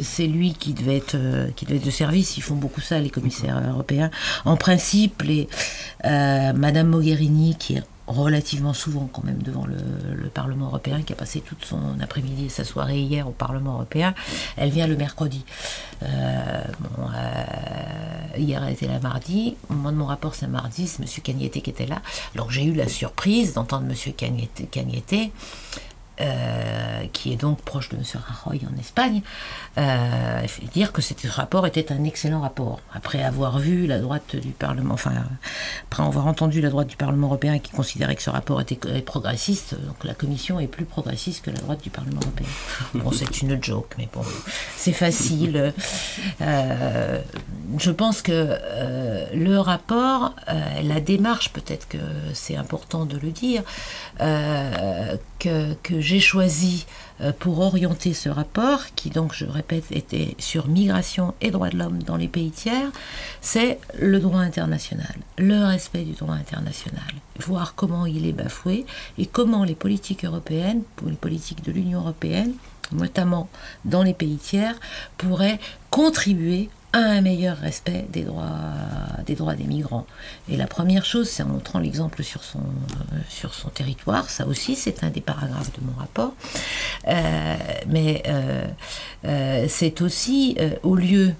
[0.01, 1.17] c'est lui qui devait, être,
[1.55, 2.35] qui devait être de service.
[2.37, 4.09] Ils font beaucoup ça, les commissaires européens.
[4.43, 5.47] En principe, les,
[6.03, 9.77] Madame Mogherini, qui est relativement souvent quand même devant le,
[10.33, 14.13] Parlement européen, qui a passé toute son après-midi et sa soirée hier au Parlement européen.
[14.57, 15.43] Elle vient le mercredi.
[16.03, 16.63] Euh, euh,
[18.37, 19.55] hier, elle était là mardi.
[19.69, 21.07] Au moment de mon rapport, c'est mardi, c'est M.
[21.23, 22.01] Cagneté qui était là.
[22.35, 24.13] Alors j'ai eu la surprise d'entendre M.
[24.71, 25.31] Cagneté
[26.21, 28.03] euh, qui est donc proche de M.
[28.13, 29.21] Rajoy en Espagne,
[29.77, 30.41] euh,
[30.73, 32.81] dire que ce rapport était un excellent rapport.
[32.93, 35.13] Après avoir vu la droite du Parlement, enfin,
[35.85, 39.75] après avoir entendu la droite du Parlement européen qui considérait que ce rapport était progressiste,
[39.81, 42.47] donc la Commission est plus progressiste que la droite du Parlement européen.
[42.95, 44.23] Bon, c'est une joke, mais bon,
[44.75, 45.73] c'est facile.
[46.41, 47.21] Euh,
[47.77, 48.57] je pense que
[49.33, 50.35] le rapport,
[50.83, 51.97] la démarche, peut-être que
[52.33, 53.63] c'est important de le dire,
[55.39, 56.87] que, que j'ai choisi
[57.21, 61.77] euh, pour orienter ce rapport, qui donc, je répète, était sur migration et droits de
[61.77, 62.89] l'homme dans les pays tiers,
[63.41, 68.87] c'est le droit international, le respect du droit international, voir comment il est bafoué
[69.19, 72.53] et comment les politiques européennes, pour les politiques de l'Union européenne,
[72.91, 73.47] notamment
[73.85, 74.79] dans les pays tiers,
[75.17, 75.59] pourraient
[75.91, 78.47] contribuer un meilleur respect des droits
[79.25, 80.07] des, droits des migrants.
[80.49, 84.47] Et la première chose, c'est en montrant l'exemple sur son, euh, sur son territoire, ça
[84.47, 86.33] aussi c'est un des paragraphes de mon rapport,
[87.07, 87.55] euh,
[87.87, 91.33] mais euh, c'est aussi au lieu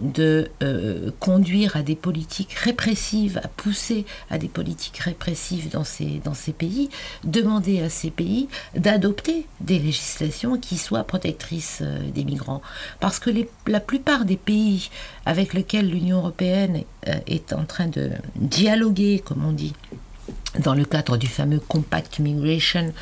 [0.00, 6.52] de euh, conduire à des politiques répressives, à pousser à des politiques répressives dans ces,
[6.52, 6.90] pays,
[7.24, 12.62] demander à ces pays d'adopter des législations qui soient protectrices euh, des migrants.
[13.00, 13.30] Parce que
[13.66, 14.90] la plupart des pays
[15.26, 19.74] avec lesquels l'Union européenne euh, est en train de dialoguer, comme on dit,
[20.58, 22.92] dans le cadre du fameux Compact Migration,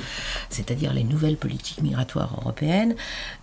[0.51, 2.95] c'est-à-dire les nouvelles politiques migratoires européennes,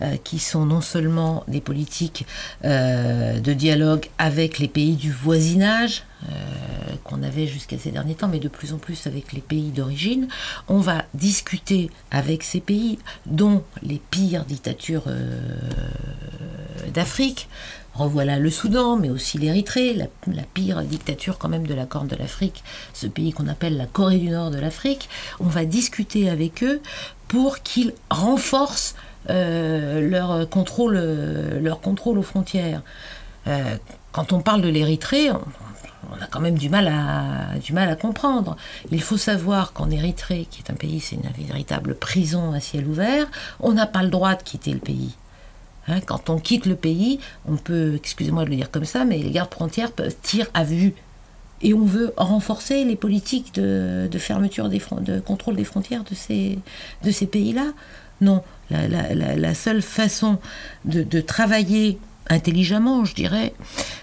[0.01, 2.25] euh, qui sont non seulement des politiques
[2.65, 8.27] euh, de dialogue avec les pays du voisinage, euh, qu'on avait jusqu'à ces derniers temps,
[8.27, 10.27] mais de plus en plus avec les pays d'origine.
[10.67, 15.05] On va discuter avec ces pays, dont les pires dictatures
[16.93, 17.47] d'Afrique,
[17.93, 22.15] Revoilà le Soudan, mais aussi l'Érythrée, la, pire dictature quand même de la Corne de
[22.15, 25.09] l'Afrique, ce pays qu'on appelle la Corée du Nord de l'Afrique.
[25.39, 26.81] On va discuter avec eux
[27.27, 28.95] pour qu'ils renforcent
[29.29, 30.97] euh, leur, contrôle,
[31.61, 32.81] leur contrôle aux frontières.
[33.47, 33.75] Euh,
[34.11, 38.55] quand on parle de l'Érythrée, on, a quand même du mal à comprendre.
[38.91, 42.87] Il faut savoir qu'en Érythrée, qui est un pays, c'est une véritable prison à ciel
[42.87, 43.27] ouvert,
[43.59, 45.15] on n'a pas le droit de quitter le pays.
[45.87, 49.17] Hein, quand on quitte le pays, on peut, excusez-moi de le dire comme ça, mais
[49.17, 50.93] les gardes frontières peuvent tirer à vue.
[51.61, 57.25] Et on veut renforcer les politiques de, fermeture des de contrôle des frontières de ces,
[57.25, 57.73] pays-là.
[58.21, 60.37] Non, la, seule façon
[60.85, 61.97] de travailler
[62.29, 63.53] intelligemment, je dirais,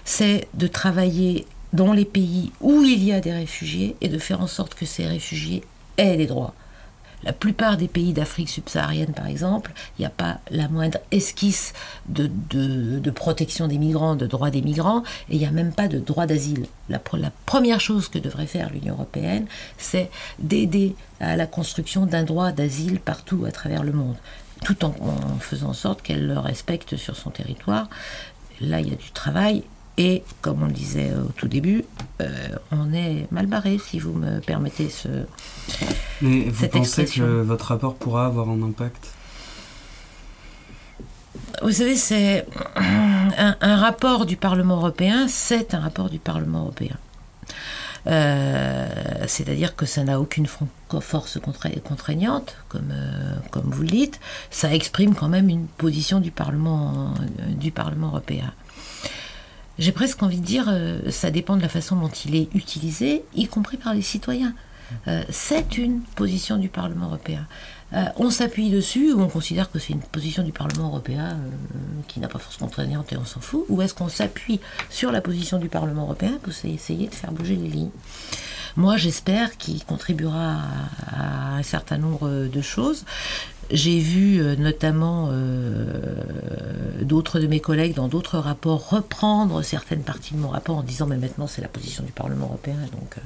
[0.05, 4.41] c'est de travailler dans les pays où il y a des réfugiés et de faire
[4.41, 5.63] en sorte que ces réfugiés
[5.97, 6.53] aient des droits.
[7.27, 11.73] La plupart des pays d'Afrique subsaharienne, par exemple, il n'y a pas la moindre esquisse
[12.07, 12.29] de,
[13.09, 16.25] protection des migrants, de droit des migrants, et il n'y a même pas de droit
[16.25, 16.67] d'asile.
[16.87, 19.45] La, la, première chose que devrait faire l'Union européenne,
[19.77, 20.09] c'est
[20.39, 24.15] d'aider à la construction d'un droit d'asile partout à travers le monde,
[24.63, 27.89] tout en, en faisant en sorte qu'elle le respecte sur son territoire.
[28.61, 29.63] Là, il y a du travail
[29.97, 31.83] et comme on le disait au tout début,
[32.21, 35.07] euh, on est mal barré, si vous me permettez ce.
[36.21, 39.07] Mais vous pensez que votre rapport pourra avoir un impact?
[41.63, 46.95] Vous savez, c'est un, rapport du Parlement européen, c'est un rapport du Parlement européen.
[48.05, 48.87] Euh,
[49.27, 51.39] c'est-à-dire que ça n'a aucune force
[51.83, 54.19] contraignante, comme, euh, comme vous le dites.
[54.51, 57.15] Ça exprime quand même une position du Parlement,
[57.49, 58.53] du Parlement européen
[59.79, 63.23] j'ai presque envie de dire, euh, ça dépend de la façon dont il est utilisé,
[63.35, 64.53] y compris par les citoyens.
[65.07, 67.45] Euh, c'est une position du Parlement européen.
[67.93, 71.37] Euh, on s'appuie dessus ou on considère que c'est une position du Parlement européen
[72.07, 74.59] qui n'a pas force contraignante et on s'en fout Ou est-ce qu'on s'appuie
[74.89, 77.91] sur la position du Parlement européen pour essayer de faire bouger les lignes?
[78.77, 80.57] Moi, j'espère qu'il contribuera
[81.07, 83.05] à, un certain nombre de choses.
[83.69, 86.23] J'ai vu euh, notamment euh,
[87.01, 91.05] d'autres de mes collègues dans d'autres rapports reprendre certaines parties de mon rapport en disant
[91.05, 93.21] mais maintenant c'est la position du Parlement européen donc euh,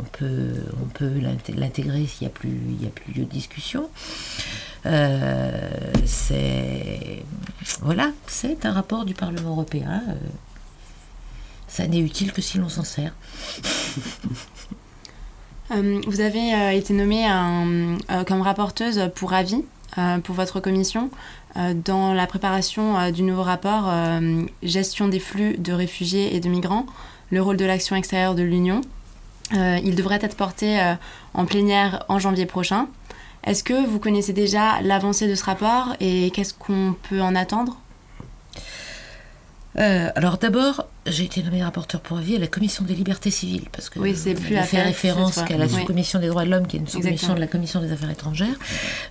[0.00, 1.18] on peut on peut
[1.56, 3.88] l'intégrer s'il n'y a plus a plus lieu de discussion.
[6.04, 7.24] c'est
[7.80, 10.02] voilà c'est un rapport du Parlement européen.
[11.66, 13.14] ça n'est utile que si l'on s'en sert.
[15.72, 19.64] Euh, vous avez euh, été nommée euh, comme rapporteuse pour avis
[20.24, 21.10] pour votre commission
[21.54, 23.92] dans la préparation du nouveau rapport
[24.62, 26.86] Gestion des flux de réfugiés et de migrants,
[27.30, 28.80] le rôle de l'action extérieure de l'Union.
[29.52, 30.80] il devrait être porté
[31.34, 32.86] en plénière en janvier prochain.
[33.44, 37.76] Est-ce que vous connaissez déjà l'avancée de ce rapport et qu'est-ce qu'on peut en attendre?
[39.78, 43.68] Euh, alors d'abord, j'ai été nommée rapporteur pour avis à la commission des libertés civiles,
[43.72, 46.76] parce que oui, c'est plus fait référence qu'à la sous-commission des droits de l'homme, qui
[46.76, 48.54] est une sous-commission de la commission des affaires étrangères.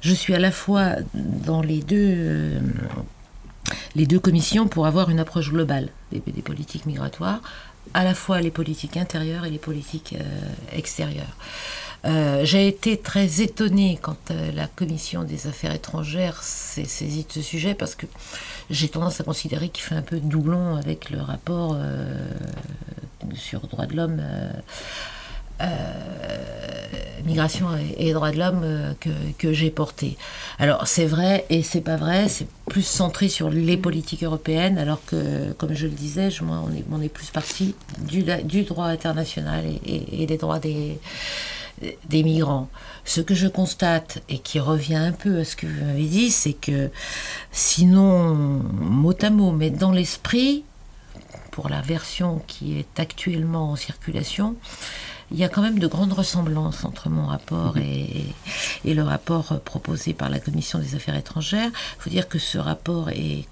[0.01, 2.59] Je suis à la fois dans les deux, euh,
[3.95, 7.41] les deux commissions pour avoir une approche globale des, politiques migratoires,
[7.95, 10.23] à la fois les politiques intérieures et les politiques euh,
[10.77, 11.35] extérieures.
[12.03, 17.75] J'ai été très étonnée quand la commission des affaires étrangères s'est saisie de ce sujet
[17.75, 18.07] parce que
[18.71, 22.25] j'ai tendance à considérer qu'il fait un peu doublon avec le rapport euh,
[23.35, 24.21] sur droits de l'homme.
[24.21, 24.51] Euh,
[25.61, 25.67] euh,
[27.25, 28.95] migration et, droits de l'homme
[29.37, 30.17] que, j'ai porté.
[30.57, 35.05] Alors c'est vrai et c'est pas vrai, c'est plus centré sur les politiques européennes, alors
[35.05, 38.23] que, comme je le disais, je, moi, on est, plus parti du,
[38.63, 40.97] droit international et des droits des,
[42.07, 42.69] des migrants.
[43.05, 46.31] Ce que je constate et qui revient un peu à ce que vous m'avez dit,
[46.31, 46.89] c'est que
[47.51, 50.63] sinon, mot à mot, mais dans l'esprit,
[51.51, 54.55] pour la version qui est actuellement en circulation,
[55.31, 58.25] il y a quand même de grandes ressemblances entre mon rapport et,
[58.83, 61.69] le rapport proposé par la Commission des affaires étrangères.
[61.97, 63.45] Il faut dire que ce rapport est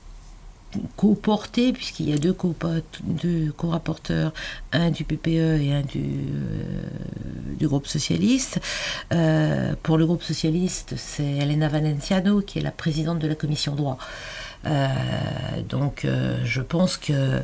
[0.96, 4.34] co-porté, puisqu'il y a deux co-rapporteurs,
[4.72, 6.84] un du PPE et un du, euh,
[7.58, 8.60] du groupe socialiste.
[9.12, 13.76] Euh, pour le groupe socialiste, c'est Elena Valenciano qui est la présidente de la commission
[13.76, 13.98] droit.
[14.66, 14.88] Euh,
[15.68, 16.06] donc
[16.44, 17.42] je pense que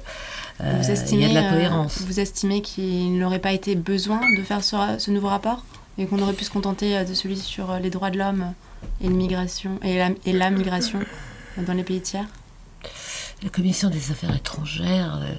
[0.60, 2.02] vous estimez, il y a de la cohérence.
[2.02, 5.64] vous estimez qu'il n'aurait pas été besoin de faire ce, ce nouveau rapport
[5.98, 8.54] et qu'on aurait pu se contenter de celui sur les droits de l'homme
[9.02, 11.00] et, l'immigration, et, la, et la migration
[11.58, 12.26] dans les pays tiers?
[13.44, 15.36] La commission des affaires étrangères euh,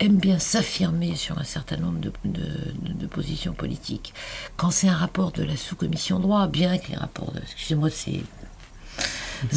[0.00, 4.12] aime bien s'affirmer sur un certain nombre de, positions politiques.
[4.56, 8.20] Quand c'est un rapport de la sous-commission droit, bien que les rapports, excusez-moi, c'est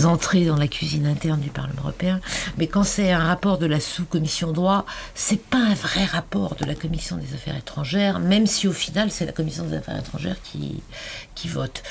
[0.06, 2.22] entrées dans la cuisine interne du Parlement européen.
[2.58, 6.66] Mais quand c'est un rapport de la sous-commission droit, c'est pas un vrai rapport de
[6.66, 10.42] la commission des affaires étrangères, même si au final c'est la commission des affaires étrangères
[10.44, 10.82] qui,
[11.36, 11.84] qui vote.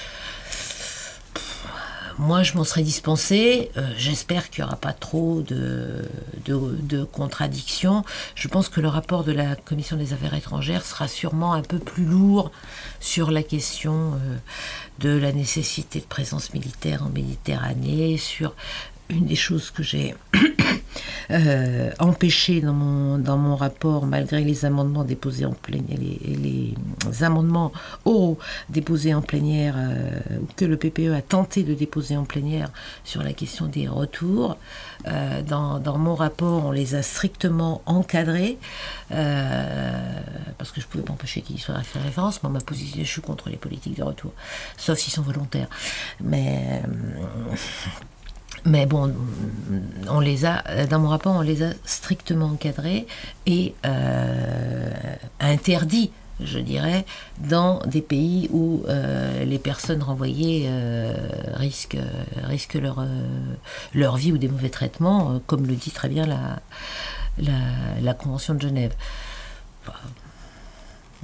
[2.20, 3.70] Moi, je m'en serais dispensé.
[3.78, 6.04] Euh, j'espère qu'il n'y aura pas trop de,
[6.44, 8.04] de, contradictions.
[8.35, 11.78] Je pense que le rapport de la Commission des affaires étrangères sera sûrement un peu
[11.78, 12.52] plus lourd
[13.00, 14.37] sur la question euh,
[14.98, 18.54] de la nécessité de présence militaire en Méditerranée, sur
[19.11, 20.14] une des choses que j'ai
[21.31, 26.75] euh, empêché dans mon, dans mon rapport, malgré les amendements déposés en plénière, les, les,
[27.23, 27.73] amendements
[28.05, 30.20] oraux déposés en plénière, euh,
[30.57, 32.70] que le PPE a tenté de déposer en plénière
[33.05, 34.57] sur la question des retours.
[35.07, 38.59] Euh, dans, dans, mon rapport, on les a strictement encadrés,
[39.09, 42.42] parce que je ne pouvais pas empêcher qu'ils soient fait référence.
[42.42, 44.33] Moi, ma position, je suis contre les politiques de retour,
[44.77, 45.68] sauf s'ils sont volontaires.
[46.23, 46.83] Mais
[48.64, 49.14] mais bon,
[50.08, 53.06] on les a, dans mon rapport, on les a strictement encadrés
[53.46, 54.90] et euh,
[55.38, 56.10] interdits,
[56.42, 57.06] je dirais,
[57.38, 61.14] dans des pays où euh, les personnes renvoyées euh,
[61.54, 61.98] risquent,
[62.42, 63.04] risquent leur,
[63.94, 66.60] leur vie ou des mauvais traitements, comme le dit très bien la,
[67.38, 67.52] la,
[68.02, 68.94] la Convention de Genève.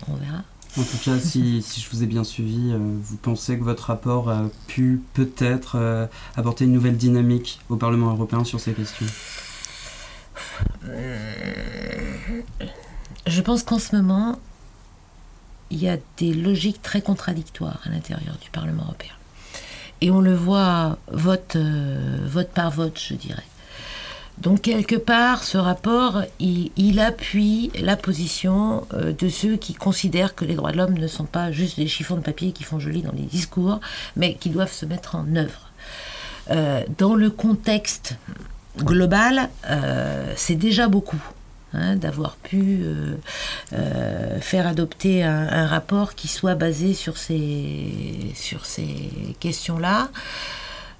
[0.08, 0.42] on verra.
[0.78, 4.28] En tout cas, si, je vous ai bien suivi, euh, vous pensez que votre rapport
[4.28, 9.06] a pu peut-être euh, apporter une nouvelle dynamique au Parlement européen sur ces questions?
[13.26, 14.38] Je pense qu'en ce moment,
[15.70, 19.14] il y a des logiques très contradictoires à l'intérieur du Parlement européen.
[20.02, 23.44] Et on le voit euh, vote par vote, je dirais.
[24.38, 30.44] Donc quelque part, ce rapport, il, appuie la position euh, de ceux qui considèrent que
[30.44, 33.03] les droits de l'homme ne sont pas juste des chiffons de papier qui font joli
[33.03, 33.81] dans les discours,
[34.14, 35.70] mais qui doivent se mettre en œuvre.
[36.51, 38.16] Euh, dans le contexte
[38.79, 41.22] global, euh, c'est déjà beaucoup.
[41.72, 42.85] Hein, d'avoir pu
[44.40, 50.09] faire adopter un, rapport qui soit basé sur ces, sur ces questions-là.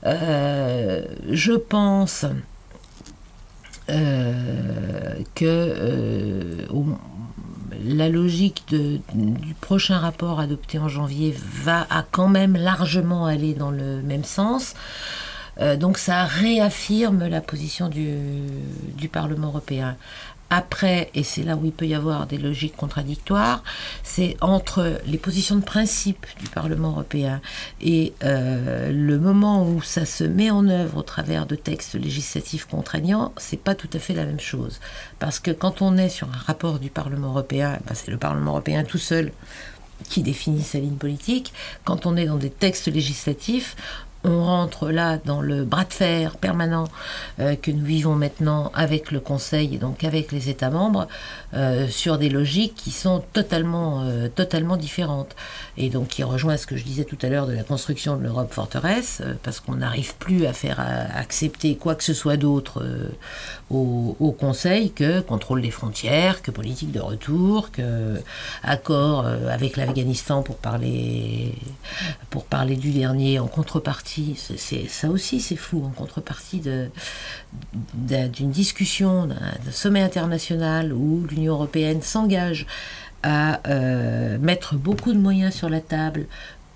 [0.03, 2.27] je pense
[3.89, 6.67] que euh,
[7.85, 8.75] la logique
[9.15, 14.25] du prochain rapport adopté en janvier va à quand même largement aller dans le même
[14.25, 14.75] sens.
[15.59, 19.97] Euh, donc ça réaffirme la position du Parlement européen.
[20.51, 23.65] Après, et c'est là où il peut y avoir des logiques contradictoires,
[24.05, 27.41] c'est entre les positions de principe du Parlement européen
[27.81, 32.67] et euh, le moment où ça se met en œuvre au travers de textes législatifs
[32.67, 34.81] contraignants, c'est pas tout à fait la même chose.
[35.19, 38.53] Parce que quand on est sur un rapport du Parlement européen, ben, c'est le Parlement
[38.53, 39.33] européen tout seul
[40.09, 41.53] qui définit sa ligne politique.
[41.85, 43.77] Quand on est dans des textes législatifs,
[44.27, 46.89] on rentre là dans le bras de fer permanent
[47.39, 51.07] euh, que nous vivons maintenant avec le Conseil et donc avec les États membres
[51.55, 55.37] euh, sur des logiques qui sont totalement, euh, totalement différentes.
[55.79, 58.23] Et donc qui rejoint ce que je disais tout à l'heure de la construction de
[58.23, 60.81] l'Europe forteresse, parce qu'on n'arrive plus à faire
[61.15, 62.83] accepter quoi que ce soit d'autre
[63.71, 68.21] au, au, Conseil que contrôle des frontières, que politique de retour, que
[68.63, 71.55] accord avec l'Afghanistan pour parler,
[72.31, 76.61] pour parler du dernier en contrepartie ça aussi c'est fou, en contrepartie
[77.95, 82.67] d'une discussion, d'un sommet international où l'Union européenne s'engage
[83.23, 86.27] à euh, mettre beaucoup de moyens sur la table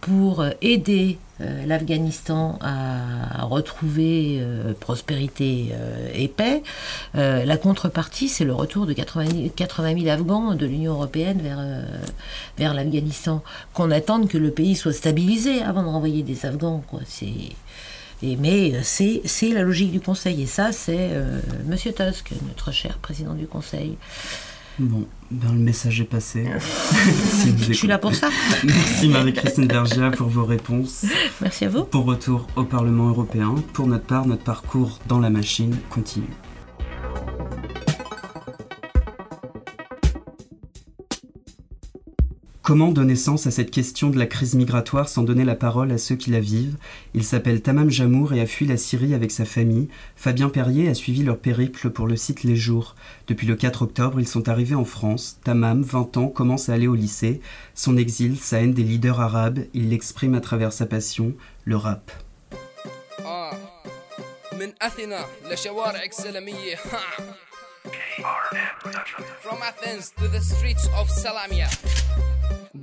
[0.00, 4.44] pour euh, aider euh, l'Afghanistan à, retrouver
[4.78, 5.72] prospérité
[6.14, 6.62] et paix.
[7.14, 11.58] la contrepartie, c'est le retour de 80, 80 000 Afghans de l'Union européenne vers,
[12.58, 13.42] vers l'Afghanistan.
[13.74, 16.84] Qu'on attende que le pays soit stabilisé avant de renvoyer des Afghans.
[17.06, 17.32] C'est
[18.22, 20.42] mais c'est la logique du Conseil.
[20.42, 21.10] Et ça, c'est
[21.66, 23.96] Monsieur Tusk, notre cher président du Conseil.
[24.80, 26.42] Bon, ben, le message est passé.
[27.68, 28.30] Je suis là pour ça.
[28.64, 31.04] Merci Marie-Christine Bergia pour vos réponses.
[31.42, 31.84] Merci à vous.
[31.84, 33.56] Pour retour au Parlement européen.
[33.74, 36.24] Pour notre part, notre parcours dans la machine continue.
[42.62, 45.98] Comment donner sens à cette question de la crise migratoire sans donner la parole à
[45.98, 46.76] ceux qui la vivent?
[47.14, 49.88] Il s'appelle Tamam Jamour et a fui la Syrie avec sa famille.
[50.14, 52.96] Fabien Perrier a suivi leur périple pour le site Les Jours.
[53.28, 55.38] Depuis le 4 octobre, ils sont arrivés en France.
[55.42, 57.40] Tamam, 20 ans, commence à aller au lycée.
[57.74, 61.32] Son exil, sa haine des leaders arabes, il l'exprime à travers sa passion,
[61.64, 62.10] le rap.
[69.40, 71.66] From Athens to the streets of Salamia.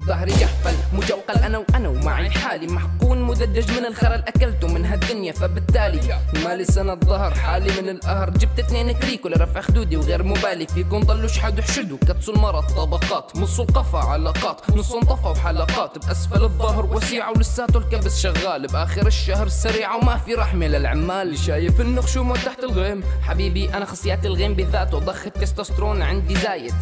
[0.06, 0.76] ظهري يحفل.
[0.94, 6.94] مجوقل أنا وأنا ومعي حالي محقون مدجج من الخرا اكلته من هالدنيا فبالتالي مالي سنة
[6.94, 7.34] الظهر.
[7.34, 10.68] حالي من القهر جبت اثنين كريكو لرفع خدودي وغير مبالي.
[10.68, 11.98] فيكم ضلوا شحدوا حشدوا.
[11.98, 13.36] كتسوا المرض طبقات.
[13.36, 14.62] نصوا القفا علاقات.
[14.70, 19.48] نصوا انطفى وحلقات بأسفل الظهر وسيعة ولساته الكبس شغال بآخر الشهر.
[19.48, 23.04] سريعة وما في رحمة للعمال شايف النخشوم تحت الغيم.
[23.22, 25.00] حبيبي أنا خصيات الغيم بذاته.
[25.00, 26.74] ضخ التستوسترون عندي زايد.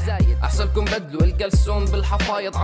[0.43, 2.55] احسنكم بدلوا الكلسون بالحفايض.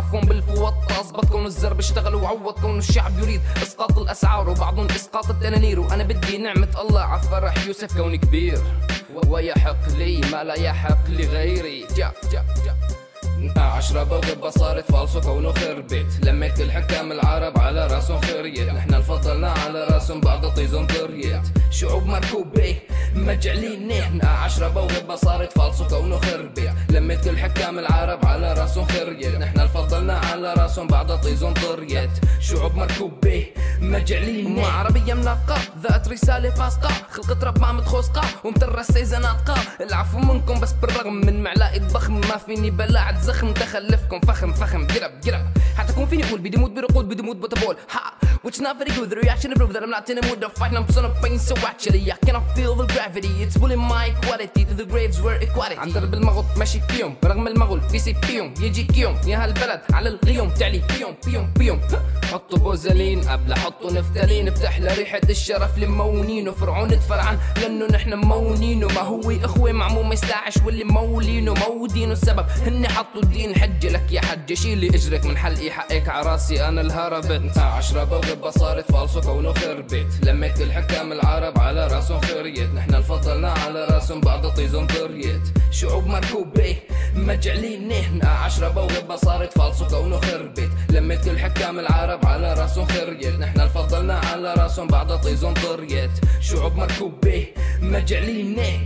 [0.41, 2.65] الف في وطأة الزر بيشتغل وعوض.
[2.65, 8.17] الشعب يريد إسقاط الأسعار وبعضهم إسقاط التنانير وأنا بدي نعمة الله على فرح يوسف كوني
[8.17, 8.59] كبير.
[9.27, 11.87] ويحق لي ما لا يحق لغيري.
[11.95, 13.00] جا جا جا.
[13.57, 18.69] عشرة بوغبة صارت فالصو كونه خربت لميت كل حكام العرب على راسهم خريت.
[18.69, 22.77] نحن الفضلنا على راسهم بعض طيزون طريت شعوب مركوبة
[23.15, 29.35] مجعلين نحن عشرة بوغبة صارت فالصو كونه خربت لميت كل حكام العرب على راسهم خريت.
[29.35, 33.45] نحن الفضلنا على راسهم بعض طيزون طريت شعوب مركوبة
[33.81, 36.89] مجعلين مو عربية منافقة ذات رسالة فاسقة.
[37.11, 39.55] خلقت رب ما متخوسقة ومترسيزة ناطقة.
[39.81, 42.13] العفو منكم بس بالرغم من معلقة ضخم.
[42.13, 45.45] ما فيني بلاعة زخم تخلفكم فخم فخم جرب جرب
[45.77, 48.11] حتى أكون فيني أقول بدي موت برقود بدي موت بوتابول ها
[48.43, 49.09] which not very good.
[49.11, 50.73] The reaction prove that I'm not in the mood to fight.
[50.73, 53.31] I'm son of pain so actually I cannot feel the gravity.
[53.43, 55.79] It's pulling my equality to the graves where equality.
[55.79, 57.15] عن درب المغط ماشي فيهم.
[57.23, 58.53] برغم المغل في سي فيهم.
[58.61, 60.49] يجيك يوم يا هالبلد على الغيوم.
[60.49, 61.81] تعلي فيهم فيهم فيهم.
[62.31, 64.49] حطوا بوزلين قبل حطوا نفتالين.
[64.49, 66.49] بتحلى ريحة الشرف لمونين.
[66.49, 68.83] وفرعون تفرعن لأنه نحن مونين.
[68.83, 71.49] وما هو إخوة مع مو 15 واللي مولين.
[71.49, 72.11] ومودين.
[72.11, 76.81] السبب هن حطوا الدين حجة لك يا حجة شيلي اجرك من حلقي حقك عراسي أنا
[76.81, 82.69] الهربت عشرة بوغبة صارت فالصو كونه خربت لميت الحكام العرب على راسهم خريت.
[82.73, 85.41] نحن الفضلنا على راسهم بعض طيزون طريت
[85.71, 86.75] شعوب مركوبة
[87.15, 93.39] مجعلين نحن عشرة بوغبة صارت فالصو كونه خربت لميت كل حكام العرب على راسهم خريت.
[93.39, 96.11] نحن الفضلنا على راسهم بعض طيزون طريت
[96.41, 97.47] شعوب مركوبة
[97.81, 98.85] مجعلين نحن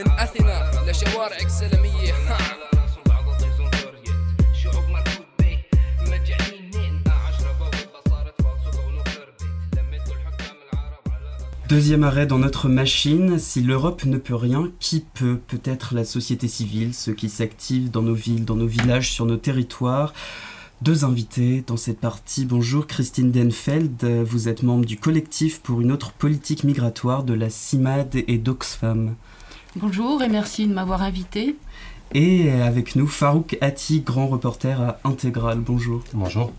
[0.00, 2.14] من أثينا لشوارعك سلمية
[11.68, 16.46] Deuxième arrêt dans notre machine, si l'Europe ne peut rien, qui peut Peut-être la société
[16.46, 20.14] civile, ceux qui s'activent dans nos villes, dans nos villages, sur nos territoires.
[20.82, 22.44] Deux invités dans cette partie.
[22.44, 27.50] Bonjour Christine Denfeld, vous êtes membre du collectif pour une autre politique migratoire de la
[27.50, 29.16] CIMAD et d'Oxfam.
[29.77, 31.55] Bonjour et merci de m'avoir invité.
[32.13, 35.59] Et avec nous Farouk Ati, grand reporter à Intégral.
[35.59, 36.01] Bonjour.
[36.13, 36.51] Bonjour.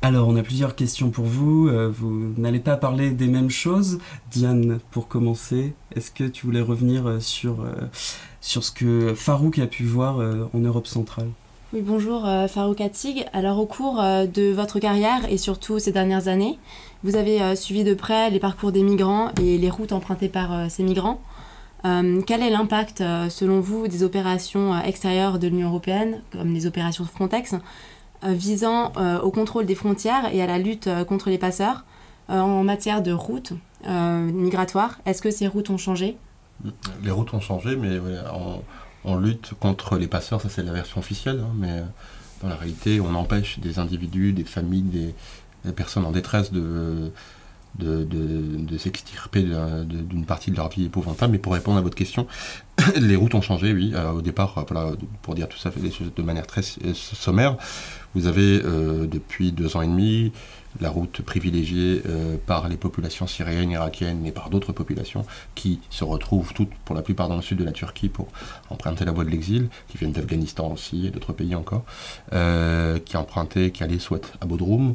[0.00, 1.68] Alors, on a plusieurs questions pour vous.
[1.68, 3.98] Euh, vous n'allez pas parler des mêmes choses.
[4.30, 7.74] Diane, pour commencer, est-ce que tu voulais revenir euh, sur, euh,
[8.40, 10.16] sur ce que Farouk a pu voir
[10.54, 11.28] en Europe centrale?
[11.74, 13.26] Oui, bonjour Farouk Atig.
[13.34, 16.58] Alors, au cours de votre carrière et surtout ces dernières années,
[17.04, 20.82] vous avez suivi de près les parcours des migrants et les routes empruntées par ces
[20.82, 21.20] migrants.
[21.82, 22.98] Quel est l'impact,
[23.30, 27.54] selon vous, des opérations extérieures de l'Union européenne, comme les opérations Frontex,
[28.24, 31.84] euh, visant euh, au contrôle des frontières et à la lutte euh, contre les passeurs
[32.28, 33.54] en matière de routes
[33.86, 34.98] migratoires?
[35.06, 36.18] Est-ce que ces routes ont changé?
[37.02, 37.98] Les routes ont changé, mais
[39.04, 41.82] on, lutte contre les passeurs, ça c'est la version officielle, hein, mais
[42.42, 45.14] dans la réalité, on empêche des individus, des familles,
[45.64, 47.12] des, personnes en détresse de,
[47.76, 49.44] de, s'extirper
[49.84, 51.32] d'une partie de leur vie épouvantable.
[51.32, 52.26] Mais pour répondre à votre question,
[52.96, 53.94] les routes ont changé, oui.
[54.14, 54.64] au départ,
[55.22, 57.56] pour dire tout ça de manière très sommaire,
[58.14, 60.32] vous avez depuis deux ans et demi
[60.80, 66.04] la route privilégiée euh, par les populations syriennes, irakiennes et par d'autres populations qui se
[66.04, 68.28] retrouvent toutes, pour la plupart dans le sud de la Turquie, pour
[68.70, 71.84] emprunter la voie de l'exil, qui viennent d'Afghanistan aussi et d'autres pays encore,
[72.32, 74.94] euh, qui empruntaient, qui allaient soit à Bodrum,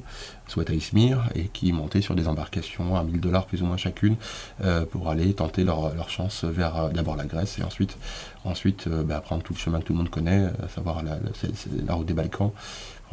[0.54, 3.78] soit à Izmir, et qui montaient sur des embarcations à 1000 dollars plus ou moins
[3.78, 4.16] chacune,
[4.64, 7.98] euh, pour aller tenter leur, chance vers d'abord la Grèce et ensuite,
[8.44, 12.06] ensuite bah, prendre tout le chemin que tout le monde connaît, à savoir la, route
[12.06, 12.52] des Balkans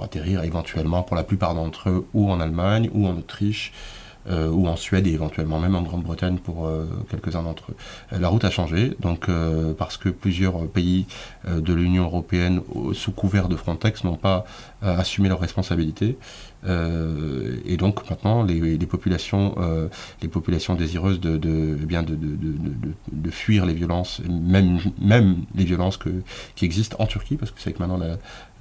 [0.03, 3.73] atterrir éventuellement pour la plupart d'entre eux ou en Allemagne ou en Autriche
[4.29, 7.77] euh, ou en Suède et éventuellement même en Grande-Bretagne pour euh, quelques-uns d'entre eux.
[8.13, 9.31] Euh, la route a changé, donc
[9.79, 11.07] parce que plusieurs pays
[11.49, 12.61] de l'Union européenne,
[12.93, 14.45] sous couvert de Frontex, n'ont pas
[14.83, 16.19] assumé leurs responsabilités.
[16.67, 19.55] Et donc maintenant, les, populations,
[20.23, 21.41] les populations désireuses de,
[21.81, 25.99] eh bien de, fuir les violences, même, les violences
[26.57, 28.01] qui existent en Turquie, parce que c'est que maintenant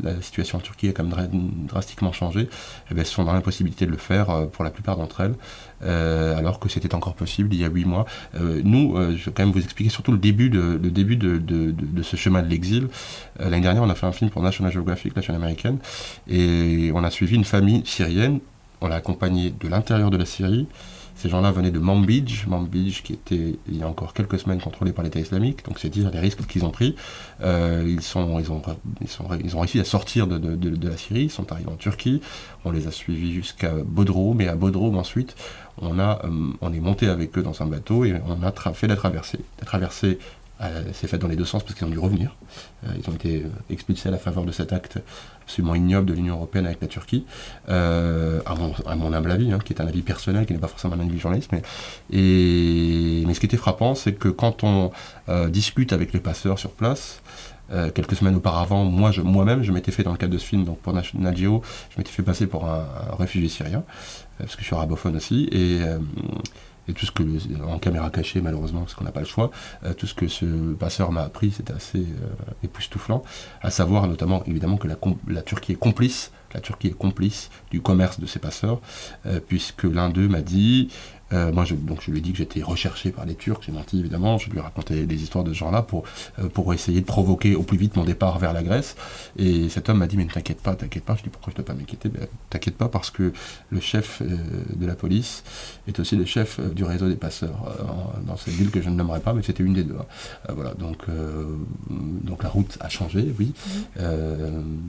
[0.02, 2.50] la, situation en Turquie a quand même drastiquement changé,
[2.95, 5.36] eh sont dans l'impossibilité de le faire pour la plupart d'entre elles.
[5.84, 8.05] Euh, alors que c'était encore possible il y a huit mois.
[8.36, 11.15] Euh, nous, euh, je vais quand même vous expliquer surtout le début de, le début
[11.15, 12.88] de, ce chemin de l'exil.
[13.39, 15.77] L'année dernière, on a fait un film pour National Geographic, la chaîne américaine,
[16.27, 18.39] et on a suivi une famille syrienne.
[18.82, 20.67] On l'a accompagnée de l'intérieur de la Syrie
[21.20, 24.93] ces gens-là venaient de Manbij, Manbij qui était il y a encore quelques semaines contrôlé
[24.93, 26.95] par l'État islamique, donc c'est dire les risques qu'ils ont pris.
[27.41, 28.61] Euh, ils, sont, ils, ont,
[29.01, 32.22] ils, ont réussi à sortir de, la Syrie, ils sont arrivés en Turquie,
[32.63, 35.36] on les a suivis jusqu'à Bodrum, et à Bodrum ensuite,
[35.82, 36.30] on, a, euh,
[36.61, 39.39] on est monté avec eux dans un bateau et on a fait la traversée.
[39.59, 40.20] La traversée
[40.93, 42.36] s'est faite dans les deux sens parce qu'ils ont dû revenir.
[42.84, 44.99] ils ont été expulsés à la faveur de cet acte
[45.49, 47.26] absolument ignoble de l'Union européenne avec la Turquie,
[47.70, 48.53] euh, à,
[48.95, 51.18] mon, humble avis, hein, qui est un avis personnel, qui n'est pas forcément un avis
[51.18, 51.51] journaliste.
[51.51, 51.64] Mais,
[52.12, 54.91] mais ce qui était frappant, c'est que quand on
[55.28, 57.24] euh, discute avec les passeurs sur place,
[57.72, 60.78] euh, quelques semaines auparavant, moi-même, je m'étais fait dans le cadre de ce film, donc
[60.80, 61.49] pour National je
[61.97, 62.86] m'étais fait passer pour un,
[63.18, 63.84] réfugié syrien,
[64.38, 65.49] parce que je suis arabophone aussi,
[66.89, 67.23] et tout ce que,
[67.63, 69.51] en caméra cachée malheureusement, parce qu'on n'a pas le choix,
[69.83, 73.23] euh, tout ce que ce passeur m'a appris, c'était assez euh, époustouflant,
[73.61, 77.81] à savoir notamment évidemment que la, la, Turquie est complice, la Turquie est complice du
[77.81, 78.81] commerce de ces passeurs,
[79.25, 80.89] euh, puisque l'un d'eux m'a dit,
[81.34, 83.71] euh, moi, je, donc, je lui ai dit que j'étais recherché par les Turcs, j'ai
[83.71, 86.03] menti évidemment, je lui ai raconté des histoires de ce genre-là pour,
[86.39, 88.95] euh, pour essayer de provoquer au plus vite mon départ vers la Grèce.
[89.38, 91.15] Et cet homme m'a dit, mais ne t'inquiète pas, t'inquiète pas.
[91.15, 92.09] Je lui ai dit, pourquoi je ne dois pas m'inquiéter?
[92.09, 93.32] Ben, T'inquiète pas parce que
[93.69, 94.38] le chef euh,
[94.75, 95.43] de la police
[95.88, 97.75] est aussi le chef du réseau des passeurs
[98.25, 99.95] dans cette ville que je ne nommerai pas, mais c'était une des deux.
[99.99, 100.53] Hein.
[100.53, 101.05] voilà, donc,
[101.89, 103.53] donc la route a changé, oui.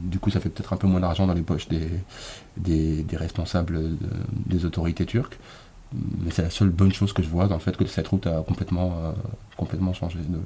[0.04, 1.88] du coup, ça fait peut-être un peu moins d'argent dans les poches des,
[2.56, 3.80] des, des responsables
[4.46, 5.38] des autorités turques
[5.92, 8.26] mais c'est la seule bonne chose que je vois dans le fait que cette route
[8.26, 9.12] a complètement, euh,
[9.56, 10.38] complètement changé de,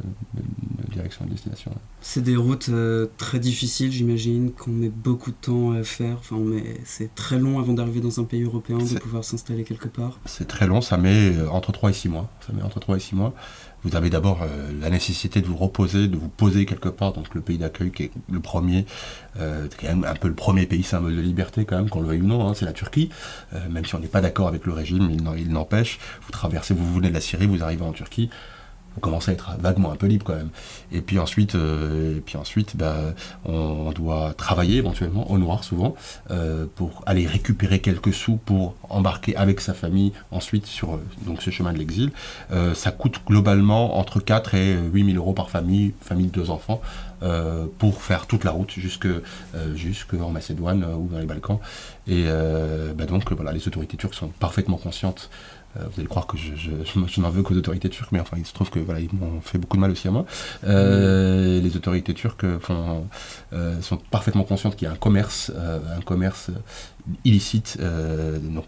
[0.90, 1.70] direction et de destination.
[2.00, 6.16] C'est des routes euh, très difficiles, j'imagine, qu'on met beaucoup de temps à faire.
[6.18, 6.36] Enfin,
[6.84, 10.18] c'est très long avant d'arriver dans un pays européen, de pouvoir s'installer quelque part.
[10.24, 12.30] C'est très long, ça met euh, entre 3 et 6 mois.
[12.46, 13.34] Ça met entre 3 et 6 mois.
[13.84, 17.12] Vous avez d'abord euh, la nécessité de vous reposer, de vous poser quelque part.
[17.12, 18.86] Donc le pays d'accueil qui est le premier,
[19.38, 22.08] euh, qui est un peu le premier pays symbole de liberté quand même, qu'on le
[22.08, 23.10] veuille ou non, hein, c'est la Turquie.
[23.52, 25.98] Euh, même si on n'est pas d'accord avec le régime, il n'empêche.
[26.22, 28.30] Vous traversez, vous venez de la Syrie, vous arrivez en Turquie
[28.96, 30.50] on commence à être vaguement un peu libre quand même.
[30.92, 32.96] Et puis ensuite, euh, et puis ensuite bah,
[33.44, 35.94] on, doit travailler éventuellement au noir souvent
[36.30, 41.42] euh, pour aller récupérer quelques sous pour embarquer avec sa famille ensuite sur euh, donc
[41.42, 42.12] ce chemin de l'exil.
[42.74, 46.80] ça coûte globalement entre 4 et 8 000 euros par famille, famille de deux enfants.
[47.78, 49.08] pour faire toute la route jusque,
[49.74, 51.58] jusque en Macédoine ou dans les Balkans.
[52.06, 52.24] Et
[52.94, 55.30] bah donc voilà, les autorités turques sont parfaitement conscientes
[55.76, 56.52] vous allez croire que je,
[57.06, 59.40] je, n'en veux qu'aux autorités turques, mais enfin, il se trouve que voilà, ils m'ont
[59.40, 60.24] fait beaucoup de mal aussi à moi.
[60.64, 63.06] Euh, les autorités turques font,
[63.52, 65.52] euh, sont parfaitement conscientes qu'il y a un commerce,
[65.96, 66.50] un commerce
[67.24, 68.66] illicite, donc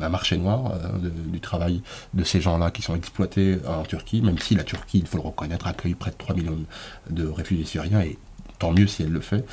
[0.00, 1.82] un, marché noir du travail
[2.14, 5.22] de ces gens-là qui sont exploités en Turquie, même si la Turquie, il faut le
[5.22, 6.58] reconnaître, accueille près de 3 millions
[7.10, 8.18] de réfugiés syriens, et
[8.58, 9.44] tant mieux si elle le fait,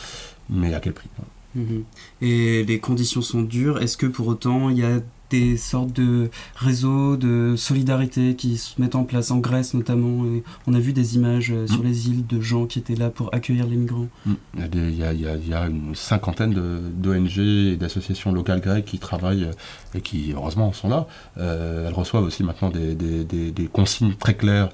[0.50, 1.10] mais à quel prix?
[1.56, 1.84] Mhm.
[2.22, 3.82] Et les conditions sont dures.
[3.82, 5.00] Est-ce que pour autant il y a
[5.34, 10.26] des sortes de réseaux de solidarité qui se mettent en place en Grèce notamment.
[10.26, 11.88] Et on a vu des images euh, sur mm.
[11.88, 14.08] les îles de gens qui étaient là pour accueillir les migrants.
[14.28, 19.46] Il, y a il, y a, une cinquantaine d'ONG et d'associations locales grecques qui travaillent
[19.46, 21.08] euh, et qui heureusement sont là.
[21.38, 24.70] Euh, elles reçoivent aussi maintenant des, des, des, consignes très claires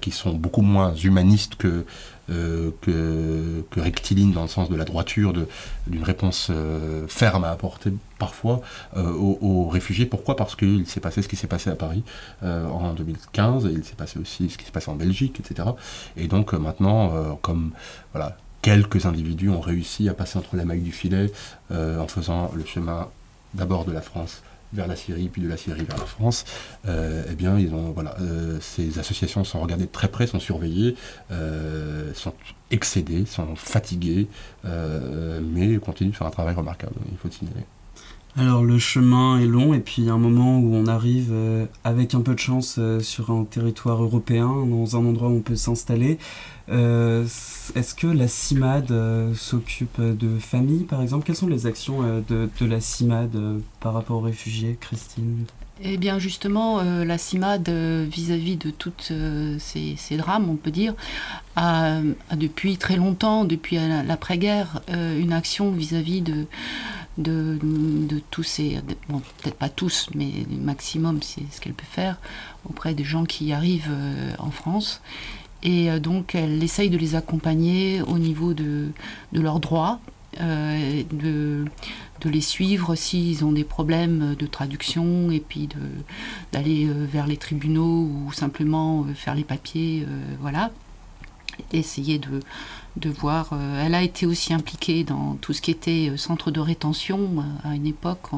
[0.00, 1.84] qui sont beaucoup moins humanistes que,
[2.28, 5.32] que, que, rectilignes dans le sens de la droiture,
[5.86, 6.50] d'une réponse
[7.08, 8.60] ferme à apporter parfois
[8.96, 10.06] aux, réfugiés.
[10.06, 10.36] Pourquoi?
[10.36, 12.04] Parce qu'il s'est passé ce qui s'est passé à Paris
[12.42, 15.70] en 2015, et il s'est passé aussi ce qui s'est passé en Belgique, etc.
[16.16, 17.72] Et donc maintenant, comme
[18.12, 21.30] voilà, quelques individus ont réussi à passer entre la maille du filet
[21.72, 23.08] euh, en faisant le chemin
[23.54, 24.42] d'abord de la France
[24.72, 26.44] vers la Syrie, puis de la Syrie vers la France,
[26.86, 30.96] euh, eh bien, euh, ces associations sont regardées de très près, sont surveillées,
[32.14, 32.34] sont
[32.70, 34.28] excédées, sont fatiguées,
[34.64, 37.64] mais continuent de faire un travail remarquable, il faut signaler.
[38.36, 41.34] Alors le chemin est long et puis il y a un moment où on arrive
[41.84, 45.54] avec un peu de chance sur un territoire européen, dans un endroit où on peut
[45.54, 46.18] s'installer.
[46.68, 47.24] Euh,
[47.74, 51.26] est-ce que la CIMAD euh, s'occupe de familles, par exemple?
[51.26, 53.36] Quelles sont les actions euh, de, la CIMAD
[53.80, 55.44] par rapport aux réfugiés, Christine?
[55.84, 59.12] Eh bien justement, la CIMAD, vis-à-vis de tous
[59.58, 60.94] ces, drames, on peut dire,
[61.56, 61.98] a,
[62.36, 66.46] depuis très longtemps, depuis l'après-guerre, une action vis-à-vis de,
[67.18, 67.58] de,
[68.30, 72.18] tous ces, bon, peut-être pas tous, mais le maximum, c'est ce qu'elle peut faire,
[72.68, 73.90] auprès des gens qui arrivent
[74.38, 75.00] en France
[75.62, 78.88] et euh, donc, elle essaye de les accompagner au niveau de,
[79.32, 80.00] de leurs droits,
[80.40, 81.64] euh, de,
[82.20, 85.68] de, les suivre s'ils ont des problèmes de traduction et puis
[86.52, 90.06] d'aller euh, vers les tribunaux ou simplement faire les papiers,
[90.40, 90.70] voilà.
[91.72, 92.40] Essayer de,
[92.96, 93.50] de voir.
[93.80, 97.86] elle a été aussi impliquée dans tout ce qui était centre de rétention à une
[97.86, 98.30] époque.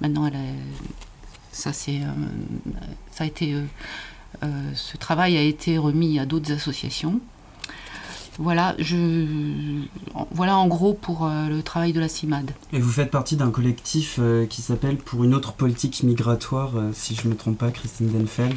[0.00, 0.36] Maintenant, elle
[1.54, 1.70] ça,
[4.42, 7.20] euh, ce travail a été remis à d'autres associations.
[8.38, 9.84] Voilà, je,
[10.32, 12.50] voilà en gros pour euh, le travail de la CIMAD.
[12.72, 17.14] Et vous faites partie d'un collectif euh, qui s'appelle Pour une autre politique migratoire, si
[17.14, 18.56] je ne me trompe pas, Christine Denfeld.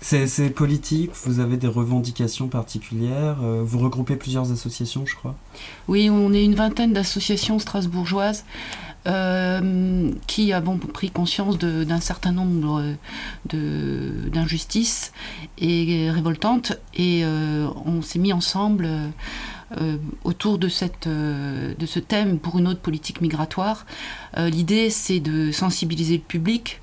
[0.00, 5.34] C'est politique, vous avez des revendications particulières, vous regroupez plusieurs associations, je crois.
[5.88, 8.44] Oui, on est une vingtaine d'associations strasbourgeoises
[9.06, 12.82] euh, qui avons pris conscience d'un certain nombre
[13.46, 15.12] d'injustices
[15.56, 19.08] et révoltantes et euh, on s'est mis ensemble euh,
[20.24, 23.84] autour de, cette, de ce thème pour une autre politique migratoire.
[24.36, 26.80] L'idée c'est de sensibiliser le public.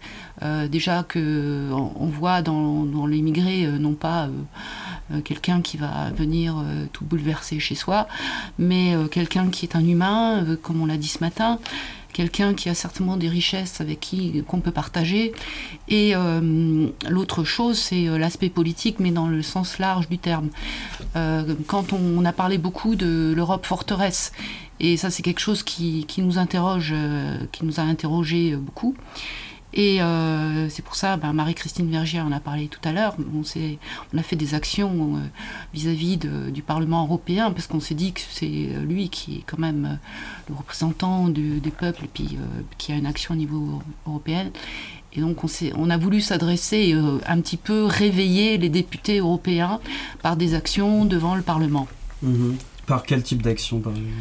[0.69, 4.29] déjà que on, voit dans, dans l'immigré non pas
[5.23, 6.55] quelqu'un qui va venir
[6.93, 8.07] tout bouleverser chez soi,
[8.59, 11.59] mais quelqu'un qui est un humain, comme on l'a dit ce matin,
[12.16, 15.34] quelqu'un qui a certainement des richesses avec qui qu'on peut partager.
[15.89, 20.47] Et euh, l'autre chose, c'est euh, l'aspect politique, mais dans le sens large du terme.
[21.18, 24.32] Euh, quand on, a parlé beaucoup de l'Europe forteresse,
[24.80, 26.93] et ça c'est quelque chose qui, qui nous interroge,
[27.51, 28.95] qui nous a interrogé beaucoup.
[29.76, 34.17] Et euh, c'est pour ça, ben, Marie-Christine Vergier en a parlé tout à l'heure, on,
[34.17, 35.19] a fait des actions euh,
[35.73, 39.86] vis-à-vis du Parlement européen, parce qu'on s'est dit que c'est lui qui est quand même
[39.86, 39.95] euh,
[40.49, 42.38] le représentant des peuples, et puis
[42.78, 44.49] qui a une action au niveau européen.
[45.11, 46.95] Et donc on, on a voulu s'adresser
[47.26, 49.80] un petit peu, réveiller les députés européens
[50.21, 51.88] par des actions devant le Parlement.
[52.21, 52.55] Mhm.
[52.86, 54.13] Par quel type d'action, par exemple?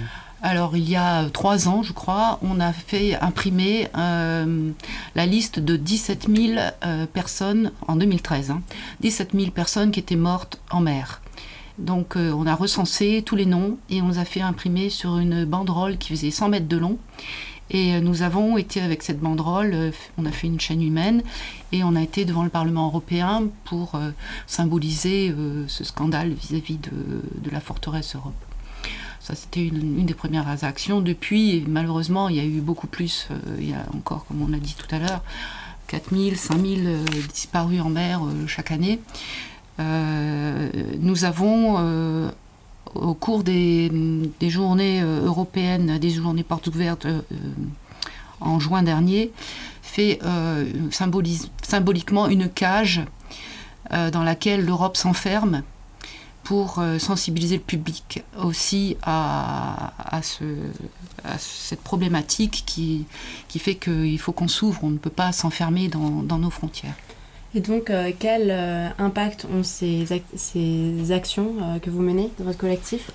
[0.44, 4.72] Alors, il y a trois ans, je crois, on a fait imprimer euh,
[5.14, 8.52] la liste de 17 000 euh, personnes, en 2013,
[9.00, 11.22] 17 000 personnes qui étaient mortes en mer.
[11.78, 15.16] Donc, euh, on a recensé tous les noms et on les a fait imprimer sur
[15.16, 16.98] une banderole qui faisait 100 mètres de long.
[17.70, 21.22] Et nous avons été avec cette banderole, on a fait une chaîne humaine
[21.72, 23.98] et on a été devant le Parlement européen pour
[24.46, 25.34] symboliser
[25.66, 28.34] ce scandale vis-à-vis de la forteresse Europe.
[29.24, 31.00] Ça, c'était une, des premières actions.
[31.00, 33.28] Depuis, malheureusement, il y a eu beaucoup plus.
[33.30, 35.22] Euh, il y a encore, comme on l'a dit tout à l'heure,
[35.86, 39.00] 4000, 5000 euh, disparus en mer euh, chaque année.
[39.78, 42.30] nous avons,
[42.94, 43.90] au cours des,
[44.42, 47.06] journées européennes, des journées portes ouvertes
[48.40, 49.32] en juin dernier,
[49.82, 50.20] fait
[51.62, 53.00] symboliquement une cage
[53.90, 55.62] dans laquelle l'Europe s'enferme
[56.44, 59.92] pour euh, sensibiliser le public aussi à,
[61.38, 63.06] cette problématique qui,
[63.58, 66.94] fait qu'il faut qu'on s'ouvre, on ne peut pas s'enfermer dans, nos frontières.
[67.54, 72.58] Et donc, euh, quel euh, impact ont ces, ces actions que vous menez dans votre
[72.58, 73.10] collectif?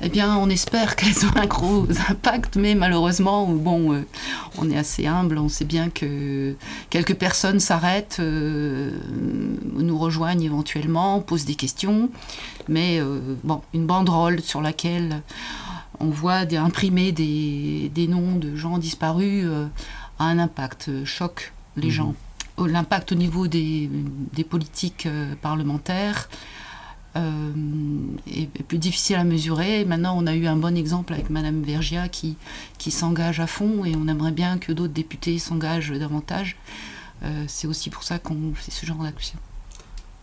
[0.00, 4.06] Eh bien, on espère qu'elles ont un gros impact, mais malheureusement, bon, euh,
[4.58, 6.54] on est assez humble, on sait bien que
[6.90, 8.92] quelques personnes s'arrêtent, euh,
[9.74, 12.10] nous rejoignent éventuellement, posent des questions,
[12.68, 15.22] mais euh, bon, une banderole sur laquelle
[16.00, 19.46] on voit des, imprimer des, noms de gens disparus
[20.20, 21.92] a un impact, choque les mhm.
[21.92, 22.14] gens.
[22.58, 23.90] l'impact au niveau des,
[24.48, 25.08] politiques
[25.42, 26.28] parlementaires
[28.26, 29.84] est, plus difficile à mesurer.
[29.84, 32.36] Maintenant, on a eu un bon exemple avec Madame Vergia qui,
[32.78, 36.56] qui s'engage à fond et on aimerait bien que d'autres députés s'engagent davantage.
[37.48, 39.38] C'est aussi pour ça qu'on fait ce genre d'action.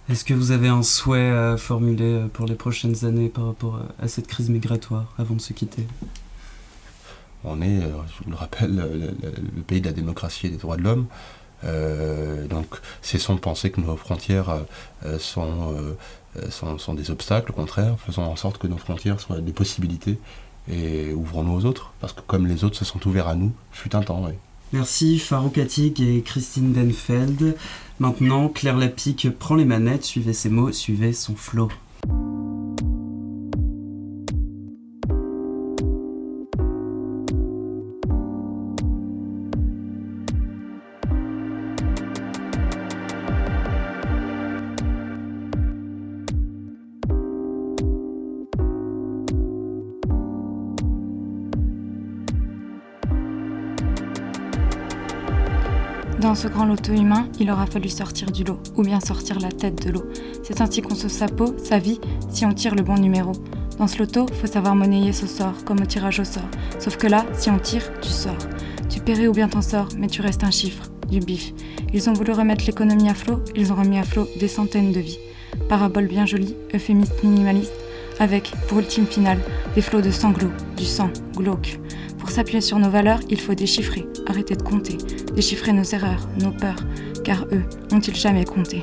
[0.10, 4.08] Est-ce que vous avez un souhait à formuler pour les prochaines années par rapport à
[4.08, 5.88] cette crise migratoire avant de se quitter?
[7.46, 10.78] On est, euh, je vous le rappelle, le, pays de la démocratie et des droits
[10.78, 11.06] de l'homme.
[11.64, 12.68] Euh, donc
[13.02, 14.66] cessons de penser que nos frontières
[15.06, 15.18] euh,
[16.50, 20.18] sont, sont, des obstacles, au contraire, faisons en sorte que nos frontières soient des possibilités
[20.72, 23.96] et ouvrons-nous aux autres, parce que comme les autres se sont ouverts à nous, fut
[23.96, 24.24] un temps.
[24.26, 24.34] Oui.
[24.74, 27.56] Merci Farouk Attig et Christine Denfeld.
[28.00, 31.70] Maintenant, Claire Lapique prend les manettes, suivez ses mots, suivez son flow.
[56.26, 59.52] Dans ce grand loto humain, il aura fallu sortir du lot, ou bien sortir la
[59.52, 60.06] tête de l'eau.
[60.42, 62.00] C'est ainsi qu'on sauve sa peau, sa vie,
[62.32, 63.34] si on tire le bon numéro.
[63.78, 66.50] Dans ce loto, faut savoir monnayer ce sort, comme au tirage au sort.
[66.80, 68.40] Sauf que là, si on tire, tu sors.
[68.90, 71.54] Tu paierais ou bien t'en sors, mais tu restes un chiffre, du bif.
[71.94, 75.02] Ils ont voulu remettre l'économie à flot, ils ont remis à flot des centaines de
[75.02, 75.20] vies.
[75.70, 77.72] Parabole bien jolie, euphémiste minimaliste,
[78.20, 79.38] avec, pour ultime finale,
[79.76, 81.78] des flots de sanglots, du sang, glauque.
[82.26, 84.98] Pour s'appuyer sur nos valeurs, il faut déchiffrer, arrêter de compter,
[85.36, 86.84] déchiffrer nos erreurs, nos peurs,
[87.24, 87.62] car eux
[87.94, 88.82] ont-ils jamais compté?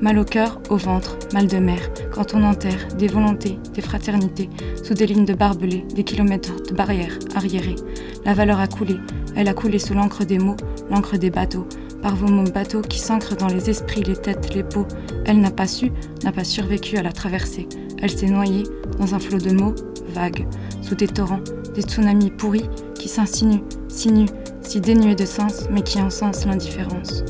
[0.00, 4.48] Mal au cœur, au ventre, mal de mer, quand on enterre des volontés, des fraternités,
[4.82, 7.76] sous des lignes de barbelés, des kilomètres de barrières arriérées.
[8.24, 8.96] La valeur a coulé,
[9.36, 10.56] elle a coulé sous l'encre des mots,
[10.90, 11.68] l'encre des bateaux,
[12.00, 14.88] par vos mots bateaux qui s'ancrent dans les esprits, les têtes, les peaux.
[15.26, 15.92] Elle n'a pas su,
[16.24, 17.68] n'a pas survécu à la traversée.
[18.00, 18.62] Elle s'est noyée
[18.98, 19.74] dans un flot de mots
[20.14, 20.46] vagues,
[20.86, 21.40] sous des torrents,
[21.74, 24.30] des tsunamis pourris qui s'insinuent, sinuent,
[24.62, 27.24] si dénués de sens, mais qui encensent l'indifférence.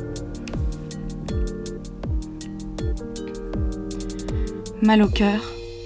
[4.83, 5.41] Mal au cœur,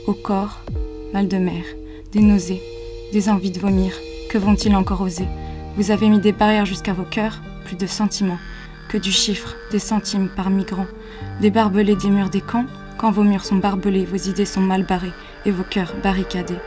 [0.08, 0.64] au corps,
[1.12, 1.62] mal de mer,
[2.10, 2.60] des nausées,
[3.12, 3.92] des envies de vomir.
[4.30, 5.28] Que vont-ils encore oser?
[5.76, 8.38] Vous avez mis des barrières jusqu'à vos cœurs, plus de sentiments,
[8.88, 10.86] que du chiffre, des centimes par migrant,
[11.40, 12.66] des barbelés des murs des camps.
[12.98, 15.12] Quand vos murs sont barbelés, vos idées sont mal barrées
[15.46, 16.58] et vos cœurs barricadés.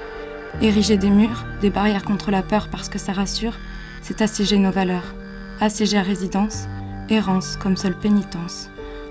[0.62, 3.58] Ériger des murs, des barrières contre la peur parce que ça rassure,
[4.02, 5.16] c'est assiéger nos valeurs.
[5.60, 6.68] Assiéger à résidence,
[7.10, 8.70] errance comme seule pénitence.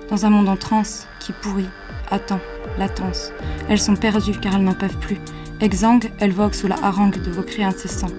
[0.09, 1.69] Dans un monde en transe qui pourrit,
[2.11, 2.41] attend,
[2.79, 3.33] latence.
[3.69, 5.19] Elles sont perdues car elles n'en peuvent plus.
[5.61, 8.11] Exsangues, elles voguent sous la harangue de vos cris incessants.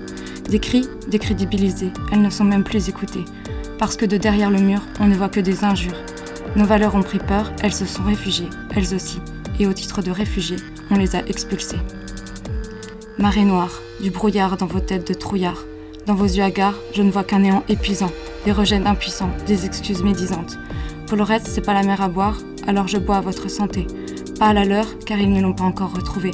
[0.49, 3.25] Des cris décrédibilisés, elles ne sont même plus écoutées.
[3.77, 6.01] Parce que de derrière le mur, on ne voit que des injures.
[6.55, 9.19] Nos valeurs ont pris peur, elles se sont réfugiées, elles aussi.
[9.59, 10.57] Et au titre de réfugiés,
[10.91, 11.79] on les a expulsées.
[13.19, 15.65] Marée noire, du brouillard dans vos têtes de trouillard.
[16.07, 18.09] Dans vos yeux hagards, je ne vois qu'un néant épuisant,
[18.43, 20.57] des rejets impuissants, des excuses médisantes.
[21.05, 23.85] Pour le reste, c'est pas la mer à boire, alors je bois à votre santé.
[24.39, 26.31] Pas à la leur, car ils ne l'ont pas encore retrouvée.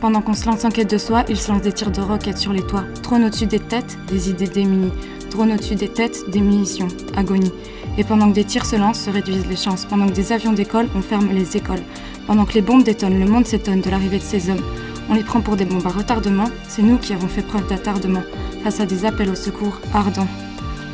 [0.00, 2.38] Pendant qu'on se lance en quête de soi, ils se lancent des tirs de roquettes
[2.38, 2.84] sur les toits.
[3.02, 4.92] Trône au-dessus des têtes, des idées démunies.
[5.28, 7.52] Trône au-dessus des têtes, des munitions, agonie.
[7.98, 9.84] Et pendant que des tirs se lancent, se réduisent les chances.
[9.84, 11.82] Pendant que des avions décollent, on ferme les écoles.
[12.26, 14.62] Pendant que les bombes détonnent, le monde s'étonne de l'arrivée de ces hommes.
[15.08, 18.22] On les prend pour des bombes à retardement, c'est nous qui avons fait preuve d'attardement,
[18.64, 20.26] face à des appels au secours ardents.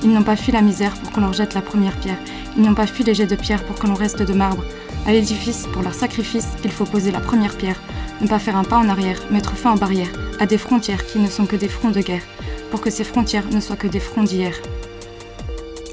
[0.02, 2.18] Ils n'ont pas fui la misère pour qu'on leur jette la première pierre,
[2.56, 4.62] ils n'ont pas fui les jets de pierre pour que l'on reste de marbre.
[5.06, 7.80] À l'édifice, pour leur sacrifice, il faut poser la première pierre,
[8.20, 11.18] ne pas faire un pas en arrière, mettre fin aux barrières, à des frontières qui
[11.18, 12.22] ne sont que des fronts de guerre,
[12.70, 14.54] pour que ces frontières ne soient que des fronts d'hier.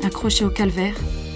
[0.04, 0.96] Accrochés au calvaire,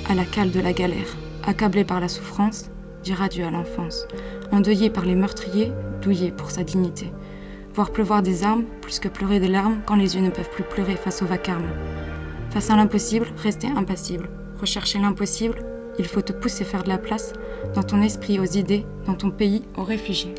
[0.10, 1.16] à la cale de la galère,
[1.48, 2.66] accablés par la souffrance,
[3.04, 4.08] dire adieu à l'enfance,
[4.52, 7.12] endeuillé par les meurtriers, douillé pour sa dignité.
[7.76, 10.64] Voir pleuvoir des armes, plus que pleurer des larmes quand les yeux ne peuvent plus
[10.64, 11.68] pleurer face au vacarme.
[12.50, 14.30] Face à l'impossible, rester impassible.
[14.60, 15.64] Rechercher l'impossible,
[16.00, 17.34] il faut te pousser faire de la place
[17.76, 20.36] dans ton esprit aux idées, dans ton pays aux réfugiés.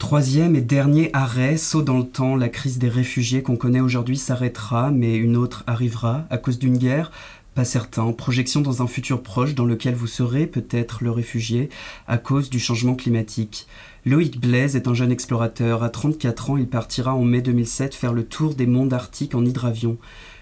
[0.00, 4.16] Troisième et dernier arrêt, saut dans le temps, la crise des réfugiés qu'on connaît aujourd'hui
[4.16, 7.12] s'arrêtera, mais une autre arrivera à cause d'une guerre.
[7.54, 8.10] Pas certain.
[8.12, 11.68] Projection dans un futur proche dans lequel vous serez peut-être le réfugié
[12.08, 13.66] à cause du changement climatique.
[14.06, 15.82] Loïc Blaise est un jeune explorateur.
[15.82, 19.44] À 34 ans, il partira en mai 2007 faire le tour des mondes arctiques en
[19.44, 19.98] hydravion.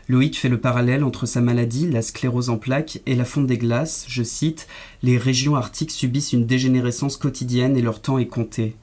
[0.09, 3.59] Loïc fait le parallèle entre sa maladie, la sclérose en plaques, et la fonte des
[3.59, 4.07] glaces.
[4.09, 4.69] Je cite
[5.03, 8.77] Les régions arctiques subissent une dégénérescence quotidienne et leur temps est compté.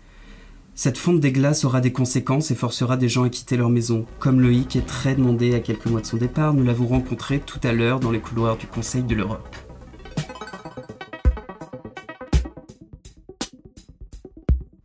[0.77, 4.05] Cette fonte des glaces aura des conséquences et forcera des gens à quitter leur maison.
[4.19, 7.61] Comme Loïc est très demandé à quelques mois de son départ, nous l'avons rencontré tout
[7.63, 9.55] à l'heure dans les couloirs du Conseil de l'Europe.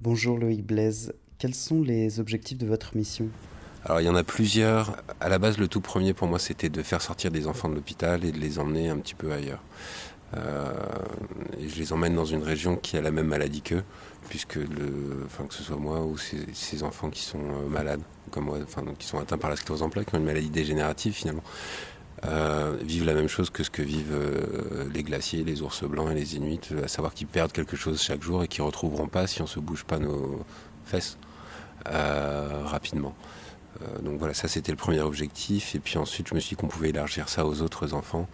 [0.00, 3.26] Bonjour Loïc Blaise, quels sont les objectifs de votre mission?
[3.84, 4.96] Alors il y en a plusieurs.
[5.18, 7.74] À la base, le tout premier pour moi, c'était de faire sortir des enfants de
[7.74, 9.62] l'hôpital et de les emmener un petit peu ailleurs.
[10.36, 10.72] Euh,
[11.58, 13.82] et je les emmène dans une région qui a la même maladie qu'eux,
[14.28, 18.02] puisque que ce soit moi ou ces, enfants qui sont euh, malades,
[18.98, 21.42] qui sont atteints par la sclérose en plaques, qui ont une maladie dégénérative finalement,
[22.26, 24.16] euh, vivent la même chose que ce que vivent
[24.92, 28.22] les glaciers, les ours blancs et les inuits, à savoir qu'ils perdent quelque chose chaque
[28.22, 30.44] jour et qu'ils ne retrouveront pas si on ne se bouge pas nos
[30.84, 31.18] fesses
[31.86, 33.14] rapidement.
[34.02, 35.74] Donc voilà, ça c'était le premier objectif.
[35.74, 38.28] Et puis ensuite, je me suis dit qu'on pouvait élargir ça aux autres enfants.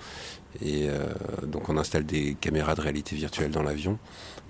[0.62, 1.12] Et euh,
[1.46, 3.98] donc on installe des caméras de réalité virtuelle dans l'avion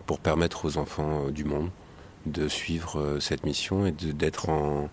[0.06, 1.70] pour permettre aux enfants euh, du monde
[2.26, 4.90] de suivre cette mission et d'être en,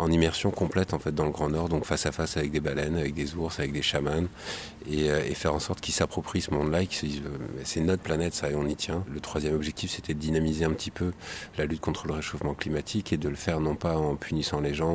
[0.00, 2.60] en immersion complète en fait dans le Grand Nord, donc face à face avec des
[2.60, 4.26] baleines, avec des ours, avec des chamans,
[4.90, 7.06] et, euh, faire en sorte qu'ils s'approprient ce monde-là, euh,
[7.64, 9.04] c'est notre planète, ça et on y tient.
[9.12, 11.12] Le troisième objectif, c'était de dynamiser un petit peu
[11.56, 14.74] la lutte contre le réchauffement climatique et de le faire non pas en punissant les
[14.74, 14.94] gens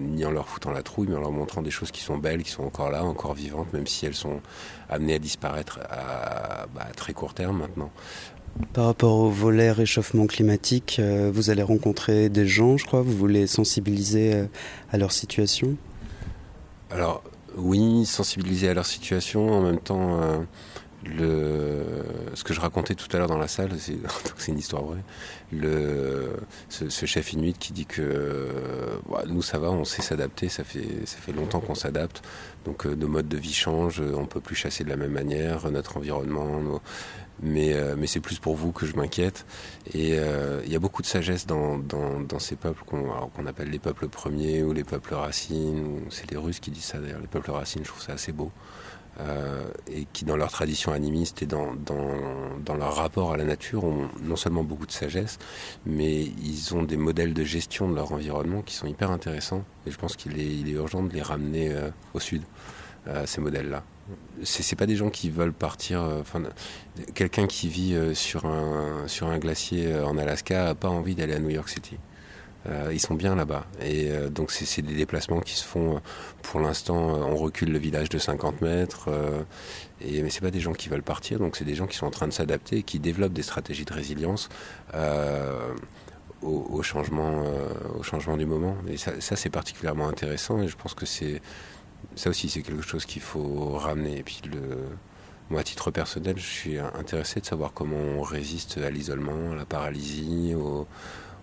[0.00, 2.42] ni en leur foutant la trouille, mais en leur montrant des choses qui sont belles,
[2.42, 4.40] qui sont encore là, encore vivantes, même si elles sont
[4.88, 7.90] amenées à disparaître à, bah, à très court terme maintenant.
[8.72, 13.16] Par rapport au volet réchauffement climatique, euh, vous allez rencontrer des gens, je crois, vous
[13.16, 14.46] voulez sensibiliser euh,
[14.90, 15.76] à leur situation?
[16.90, 17.22] Alors
[17.56, 20.38] oui, sensibiliser à leur situation, en même temps, euh,
[21.04, 21.84] le,
[22.34, 25.02] ce que je racontais tout à l'heure dans la salle, c'est une histoire vraie,
[25.52, 26.36] le,
[26.68, 28.48] ce, chef inuit qui dit que
[29.28, 32.22] nous ça va, on sait s'adapter, ça fait, ça fait longtemps qu'on s'adapte,
[32.64, 35.96] donc nos modes de vie changent, on peut plus chasser de la même manière, notre
[35.96, 36.80] environnement, nos,
[37.42, 39.46] mais, euh, mais c'est plus pour vous que je m'inquiète.
[39.94, 43.78] Et euh, il y a beaucoup de sagesse dans, dans, ces peuples qu'on appelle les
[43.78, 46.00] peuples premiers ou les peuples racines.
[46.10, 48.50] C'est les Russes qui disent ça d'ailleurs, les peuples racines, je trouve ça assez beau.
[49.18, 53.44] Euh, et qui, dans leur tradition animiste et dans, dans, dans, leur rapport à la
[53.44, 55.38] nature, ont non seulement beaucoup de sagesse,
[55.86, 59.64] mais ils ont des modèles de gestion de leur environnement qui sont hyper intéressants.
[59.86, 61.74] Et je pense qu'il est, il est urgent de les ramener
[62.12, 62.42] au sud,
[63.24, 63.84] ces modèles-là
[64.42, 66.02] c'est pas des gens qui veulent partir.
[66.02, 66.42] Euh, enfin,
[67.14, 71.14] quelqu'un qui vit euh, sur un sur un glacier euh, en Alaska a pas envie
[71.14, 71.98] d'aller à New York City.
[72.90, 73.64] ils sont bien là-bas.
[73.80, 76.00] Et donc, c'est des déplacements qui se font,
[76.42, 79.08] pour l'instant, on recule le village de 50 mètres.
[80.00, 82.06] et, mais ce pas des gens qui veulent partir, donc c'est des gens qui sont
[82.06, 84.48] en train de s'adapter et qui développent des stratégies de résilience
[86.42, 87.44] au, changement,
[87.96, 88.76] au changement du moment.
[88.88, 91.40] Et ça, ça c'est particulièrement intéressant et je pense que c'est
[92.14, 94.18] ça aussi, c'est quelque chose qu'il faut ramener.
[94.18, 94.40] Et puis,
[95.50, 99.54] moi, à titre personnel, je suis intéressé de savoir comment on résiste à l'isolement, à
[99.54, 100.86] la paralysie, au,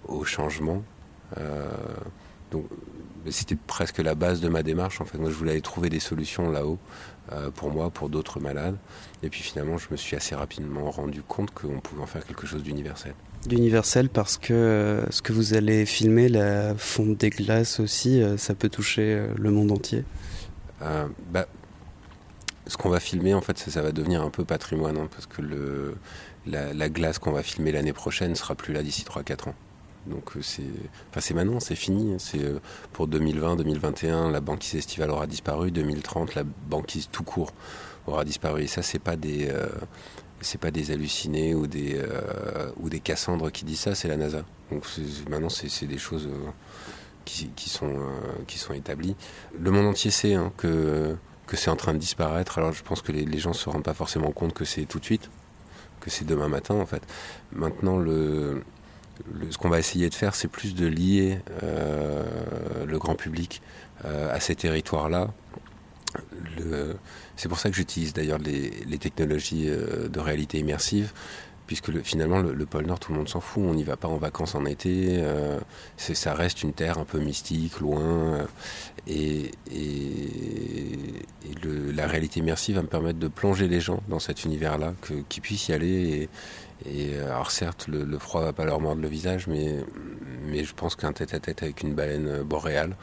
[0.08, 0.84] au changement.
[1.38, 1.70] Euh,
[2.52, 2.66] donc,
[3.30, 5.00] c'était presque la base de ma démarche.
[5.02, 6.78] En fait, moi, je voulais aller trouver des solutions là-haut
[7.32, 8.76] euh, pour moi, pour d'autres malades.
[9.24, 12.46] Et puis finalement, je me suis assez rapidement rendu compte qu'on pouvait en faire quelque
[12.46, 13.14] chose d'universel.
[13.46, 18.54] D'universel parce que euh, ce que vous allez filmer, la fonte des glaces aussi, ça
[18.54, 20.04] peut toucher le monde entier.
[20.84, 21.46] Euh, bah,
[22.68, 25.96] ce qu'on va filmer, en fait, ça, va devenir un peu patrimoine, hein, parce que
[26.46, 29.56] la, glace qu'on va filmer l'année prochaine sera plus là d'ici 3-4 ans.
[30.06, 32.16] Donc euh, c'est, maintenant, c'est fini.
[32.20, 32.60] C'est euh,
[32.92, 35.72] pour 2020, 2021, la banquise estivale aura disparu.
[35.72, 37.54] 2030, la banquise tout court
[38.08, 38.64] aura disparu.
[38.64, 39.50] Et ça, c'est pas des,
[40.60, 42.02] pas des hallucinés ou des
[42.84, 43.96] des Cassandres qui disent ça.
[43.96, 44.44] C'est la NASA.
[44.72, 44.86] Donc
[45.30, 46.28] maintenant, c'est des choses
[47.26, 49.16] qui, sont, euh, qui sont établis.
[49.60, 51.16] Le monde entier sait hein, que,
[51.48, 52.58] que c'est en train de disparaître.
[52.58, 55.00] Alors je pense que les, gens ne se rendent pas forcément compte que c'est tout
[55.00, 55.30] de suite,
[56.00, 57.04] que c'est demain matin en fait.
[57.52, 58.64] Maintenant, le,
[59.50, 62.24] ce qu'on va essayer de faire, c'est plus de lier euh,
[62.86, 63.62] le grand public
[64.06, 65.30] euh, à ces territoires-là.
[67.36, 71.12] C'est pour ça que j'utilise d'ailleurs les, les, technologies de réalité immersive
[71.68, 74.18] puisque finalement le, pôle Nord, tout le monde s'en fout, on n'y va pas en
[74.18, 75.60] vacances en été, euh,
[75.98, 78.46] ça reste une terre un peu mystique, loin, euh,
[79.08, 79.52] et,
[81.96, 84.94] la réalité immersive va me permettre de plonger les gens dans cet univers-là,
[85.30, 86.30] qu'ils puissent y aller.
[86.86, 89.78] Et, alors certes, le, froid va pas leur mordre le visage, mais,
[90.52, 92.96] je pense qu'un tête-à-tête avec une baleine boréale,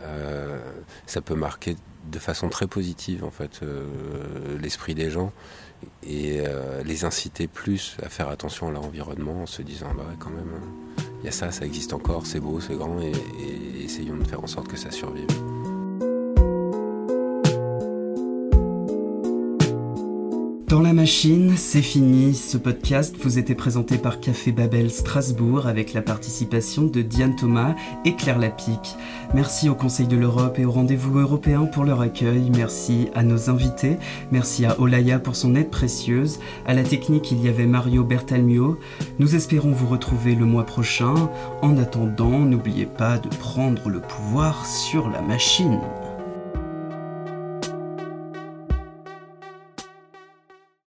[0.00, 0.58] euh,
[1.06, 1.76] ça peut marquer
[2.10, 3.60] de façon très positive en fait
[4.58, 5.32] l'esprit des gens
[6.02, 10.04] et euh, les inciter plus à faire attention à leur environnement en se disant bah
[10.18, 10.60] quand même
[11.22, 13.12] il y a ça, ça existe encore, c'est beau, c'est grand et
[13.84, 15.26] essayons de faire en sorte que ça survive.
[20.70, 22.32] Dans la machine, c'est fini.
[22.32, 27.74] Ce podcast vous était présenté par Café Babel Strasbourg avec la participation de Diane Thomas
[28.04, 28.94] et Claire Lapic.
[29.34, 32.52] Merci au Conseil de l'Europe et au rendez-vous européen pour leur accueil.
[32.56, 33.96] Merci à nos invités.
[34.30, 36.38] Merci à Olaya pour son aide précieuse.
[36.66, 38.78] À la technique, il y avait Mario Bertalmio.
[39.18, 41.14] Nous espérons vous retrouver le mois prochain.
[41.62, 45.80] En attendant, n'oubliez pas de prendre le pouvoir sur la machine.